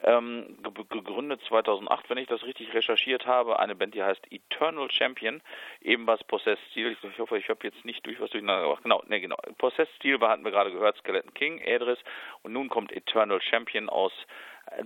ähm, 0.03 0.57
gegründet 0.89 1.41
2008, 1.47 2.09
wenn 2.09 2.17
ich 2.17 2.27
das 2.27 2.43
richtig 2.43 2.73
recherchiert 2.73 3.25
habe. 3.25 3.59
Eine 3.59 3.75
Band, 3.75 3.93
die 3.95 4.03
heißt 4.03 4.31
Eternal 4.31 4.89
Champion, 4.91 5.41
eben 5.81 6.07
was 6.07 6.23
Possessed 6.23 6.63
Steel. 6.71 6.95
Ich 7.01 7.19
hoffe, 7.19 7.37
ich 7.37 7.49
habe 7.49 7.59
jetzt 7.63 7.83
nicht 7.85 8.05
durch 8.05 8.19
was 8.19 8.29
durcheinander 8.29 8.63
gemacht. 8.63 8.83
Genau, 8.83 9.03
ne, 9.07 9.19
genau. 9.19 9.37
Possessed 9.57 9.93
Steel 9.95 10.19
hatten 10.21 10.43
wir 10.43 10.51
gerade 10.51 10.71
gehört, 10.71 10.97
Skeleton 10.97 11.33
King, 11.33 11.61
Adris 11.65 11.99
und 12.43 12.53
nun 12.53 12.69
kommt 12.69 12.91
Eternal 12.91 13.41
Champion 13.41 13.89
aus 13.89 14.13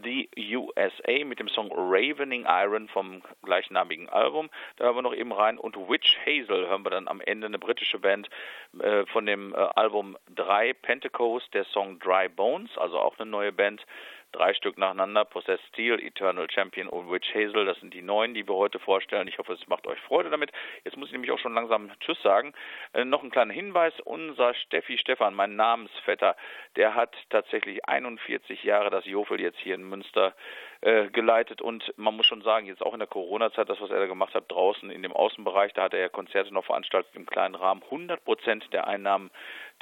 The 0.01 0.29
USA 0.55 1.25
mit 1.25 1.39
dem 1.39 1.49
Song 1.49 1.71
Ravening 1.73 2.45
Iron 2.47 2.87
vom 2.87 3.21
gleichnamigen 3.43 4.09
Album. 4.09 4.49
Da 4.77 4.85
hören 4.85 4.95
wir 4.95 5.01
noch 5.01 5.13
eben 5.13 5.33
rein. 5.33 5.57
Und 5.57 5.75
Witch 5.75 6.17
Hazel 6.25 6.67
hören 6.67 6.85
wir 6.85 6.89
dann 6.89 7.07
am 7.07 7.21
Ende, 7.21 7.47
eine 7.47 7.59
britische 7.59 7.99
Band 7.99 8.29
äh, 8.79 9.05
von 9.07 9.25
dem 9.25 9.53
äh, 9.53 9.57
Album 9.57 10.17
3 10.35 10.73
Pentecost, 10.73 11.53
der 11.53 11.65
Song 11.65 11.99
Dry 11.99 12.29
Bones, 12.29 12.77
also 12.77 12.99
auch 12.99 13.19
eine 13.19 13.29
neue 13.29 13.51
Band 13.51 13.85
drei 14.33 14.53
Stück 14.53 14.77
nacheinander, 14.77 15.23
Possess 15.23 15.59
Steel, 15.69 16.03
Eternal 16.03 16.49
Champion 16.51 16.89
und 16.89 17.09
Witch 17.09 17.33
Hazel. 17.33 17.65
Das 17.65 17.79
sind 17.79 17.93
die 17.93 18.01
neuen, 18.01 18.33
die 18.33 18.47
wir 18.47 18.55
heute 18.55 18.79
vorstellen. 18.79 19.27
Ich 19.27 19.37
hoffe, 19.37 19.53
es 19.53 19.67
macht 19.67 19.87
euch 19.87 19.99
Freude 20.01 20.29
damit. 20.29 20.51
Jetzt 20.83 20.97
muss 20.97 21.07
ich 21.07 21.13
nämlich 21.13 21.31
auch 21.31 21.39
schon 21.39 21.53
langsam 21.53 21.91
Tschüss 21.99 22.21
sagen. 22.21 22.53
Äh, 22.93 23.05
noch 23.05 23.23
ein 23.23 23.31
kleiner 23.31 23.53
Hinweis. 23.53 23.93
Unser 24.03 24.53
Steffi 24.55 24.97
Stefan, 24.97 25.33
mein 25.33 25.55
Namensvetter, 25.55 26.35
der 26.75 26.95
hat 26.95 27.15
tatsächlich 27.29 27.87
41 27.87 28.63
Jahre 28.63 28.89
das 28.89 29.05
Jofel 29.05 29.39
jetzt 29.39 29.59
hier 29.59 29.75
in 29.75 29.87
Münster 29.87 30.33
äh, 30.81 31.09
geleitet 31.09 31.61
und 31.61 31.93
man 31.97 32.13
muss 32.13 32.25
schon 32.25 32.41
sagen, 32.41 32.65
jetzt 32.65 32.81
auch 32.81 32.93
in 32.93 32.99
der 32.99 33.07
Corona-Zeit, 33.07 33.69
das, 33.69 33.79
was 33.79 33.89
er 33.89 33.99
da 33.99 34.05
gemacht 34.05 34.35
hat, 34.35 34.51
draußen 34.51 34.89
in 34.89 35.01
dem 35.01 35.13
Außenbereich, 35.13 35.71
da 35.71 35.83
hat 35.83 35.93
er 35.93 36.01
ja 36.01 36.09
Konzerte 36.09 36.53
noch 36.53 36.65
veranstaltet 36.65 37.15
im 37.15 37.25
kleinen 37.25 37.55
Rahmen. 37.55 37.81
100 37.83 38.25
Prozent 38.25 38.67
der 38.73 38.85
Einnahmen 38.87 39.31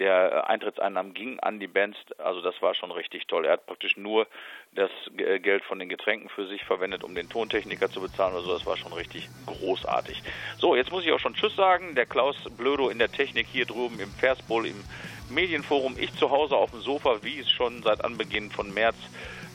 der 0.01 0.31
äh, 0.31 0.51
Eintrittseinnahmen 0.51 1.13
gingen 1.13 1.39
an 1.39 1.59
die 1.59 1.67
Bands, 1.67 1.97
also 2.17 2.41
das 2.41 2.59
war 2.61 2.73
schon 2.73 2.91
richtig 2.91 3.27
toll. 3.27 3.45
Er 3.45 3.53
hat 3.53 3.67
praktisch 3.67 3.97
nur 3.97 4.25
das 4.73 4.89
äh, 5.17 5.39
Geld 5.39 5.63
von 5.63 5.77
den 5.77 5.89
Getränken 5.89 6.27
für 6.27 6.47
sich 6.47 6.65
verwendet, 6.65 7.03
um 7.03 7.13
den 7.13 7.29
Tontechniker 7.29 7.89
zu 7.89 8.01
bezahlen 8.01 8.33
oder 8.33 8.43
so. 8.43 8.53
Das 8.53 8.65
war 8.65 8.77
schon 8.77 8.93
richtig 8.93 9.29
großartig. 9.45 10.23
So, 10.57 10.75
jetzt 10.75 10.91
muss 10.91 11.05
ich 11.05 11.11
auch 11.11 11.19
schon 11.19 11.35
Tschüss 11.35 11.55
sagen. 11.55 11.93
Der 11.93 12.07
Klaus 12.07 12.35
Blödo 12.57 12.89
in 12.89 12.97
der 12.97 13.11
Technik 13.11 13.45
hier 13.45 13.65
drüben 13.65 13.99
im 13.99 14.09
Versbowl 14.09 14.65
im 14.65 14.83
Medienforum. 15.29 15.95
Ich 15.99 16.13
zu 16.15 16.31
Hause 16.31 16.55
auf 16.55 16.71
dem 16.71 16.81
Sofa, 16.81 17.19
wie 17.21 17.39
es 17.39 17.51
schon 17.51 17.83
seit 17.83 18.03
Anbeginn 18.03 18.49
von 18.49 18.73
März 18.73 18.97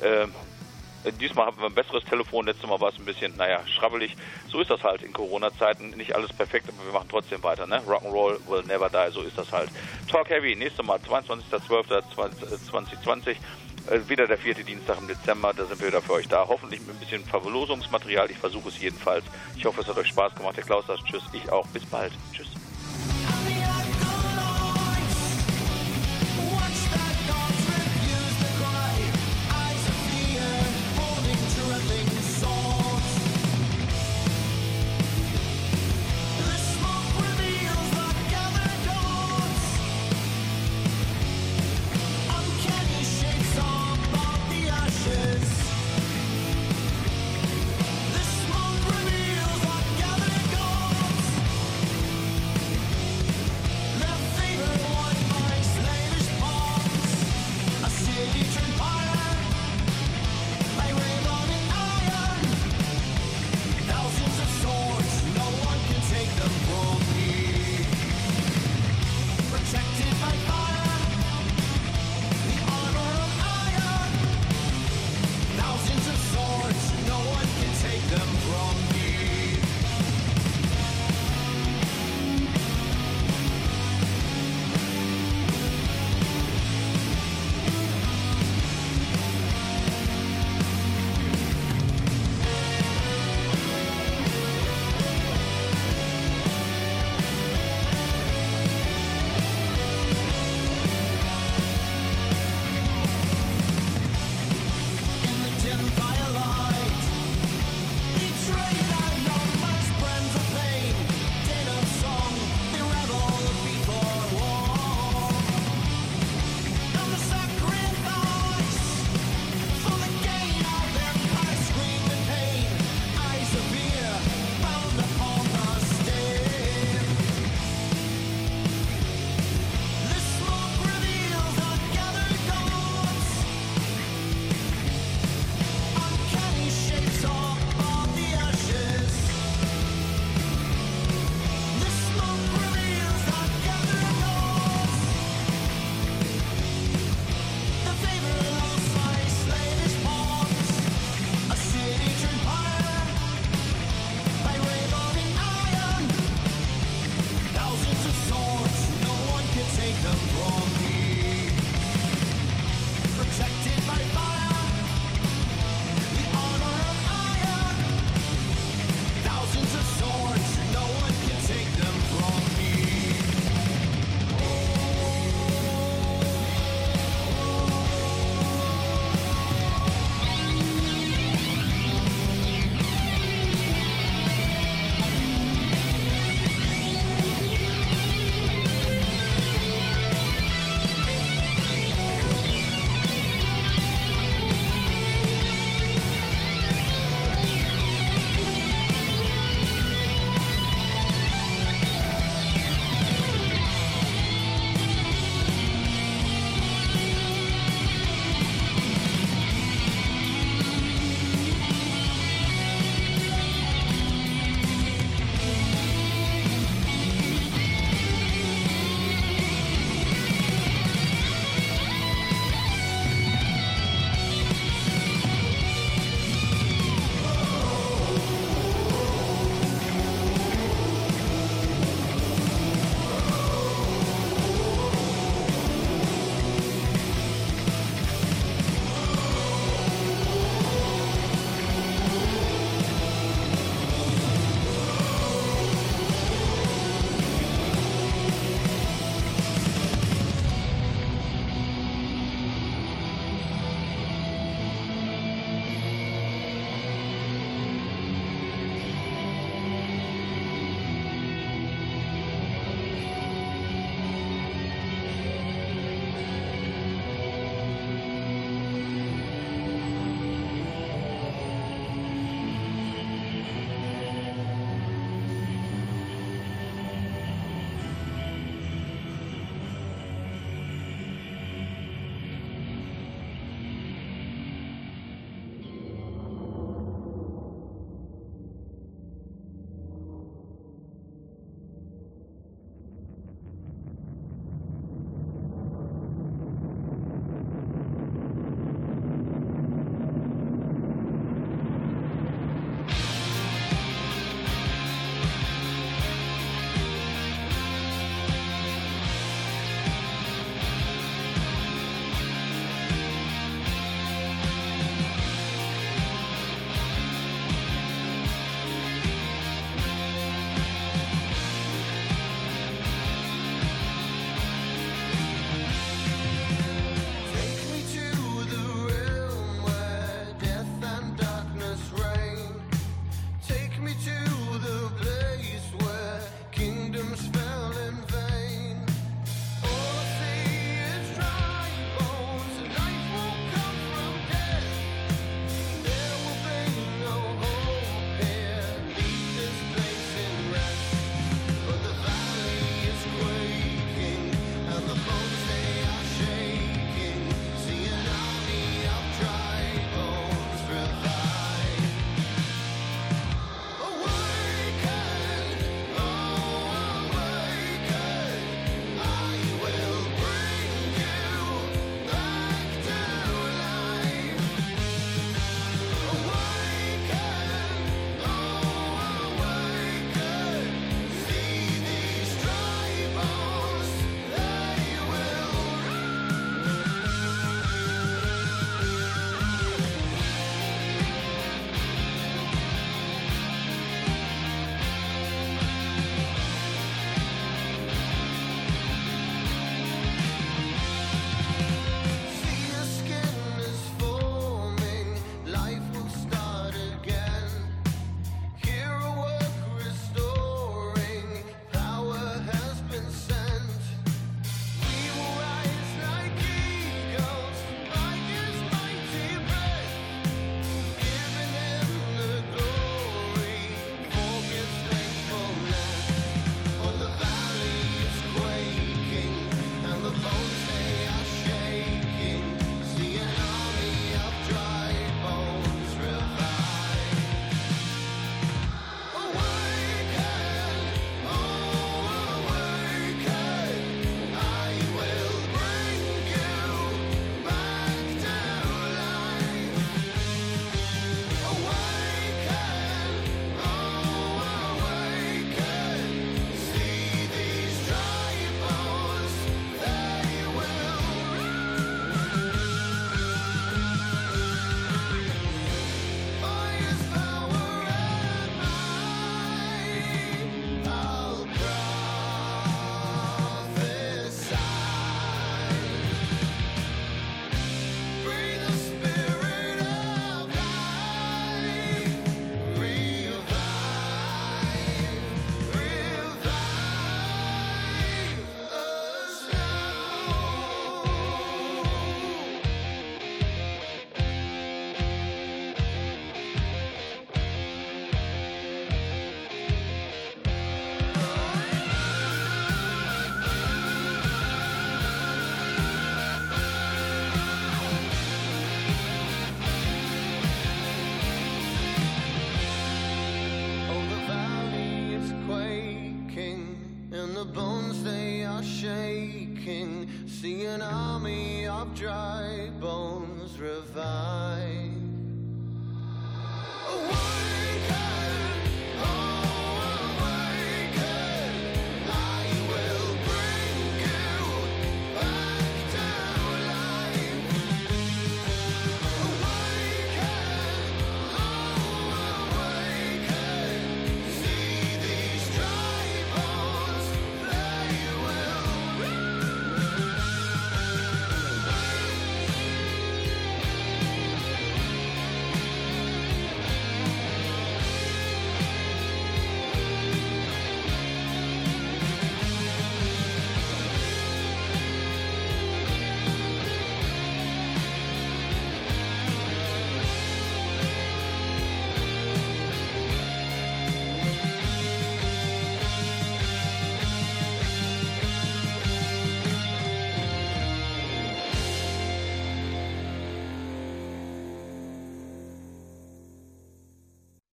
äh, 0.00 0.28
Diesmal 1.12 1.46
haben 1.46 1.58
wir 1.58 1.66
ein 1.66 1.74
besseres 1.74 2.04
Telefon, 2.04 2.46
letztes 2.46 2.68
Mal 2.68 2.80
war 2.80 2.90
es 2.90 2.98
ein 2.98 3.04
bisschen, 3.04 3.36
naja, 3.36 3.60
schrabbelig. 3.66 4.16
So 4.48 4.60
ist 4.60 4.70
das 4.70 4.82
halt 4.82 5.02
in 5.02 5.12
Corona-Zeiten. 5.12 5.90
Nicht 5.90 6.14
alles 6.14 6.32
perfekt, 6.32 6.68
aber 6.68 6.84
wir 6.84 6.92
machen 6.92 7.08
trotzdem 7.10 7.42
weiter. 7.42 7.66
Ne? 7.66 7.82
Rock'n'Roll 7.86 8.38
will 8.48 8.62
never 8.64 8.88
die, 8.88 9.12
so 9.12 9.20
ist 9.22 9.36
das 9.38 9.52
halt. 9.52 9.70
Talk 10.10 10.30
Heavy, 10.30 10.56
nächstes 10.56 10.84
Mal, 10.84 10.98
22.12.2020. 10.98 13.36
Äh, 13.88 14.08
wieder 14.08 14.26
der 14.26 14.38
vierte 14.38 14.64
Dienstag 14.64 14.98
im 14.98 15.06
Dezember, 15.06 15.54
da 15.54 15.64
sind 15.64 15.80
wir 15.80 15.86
wieder 15.88 16.02
für 16.02 16.14
euch 16.14 16.28
da. 16.28 16.46
Hoffentlich 16.48 16.80
mit 16.80 16.96
ein 16.96 16.98
bisschen 16.98 17.24
Verlosungsmaterial. 17.24 18.28
Ich 18.30 18.38
versuche 18.38 18.68
es 18.68 18.80
jedenfalls. 18.80 19.24
Ich 19.56 19.64
hoffe, 19.64 19.82
es 19.82 19.86
hat 19.86 19.96
euch 19.96 20.08
Spaß 20.08 20.34
gemacht. 20.34 20.56
Der 20.56 20.64
Klaus 20.64 20.86
sagt 20.86 21.04
Tschüss, 21.04 21.22
ich 21.32 21.48
auch. 21.50 21.66
Bis 21.68 21.86
bald. 21.86 22.12
Tschüss. 22.32 22.55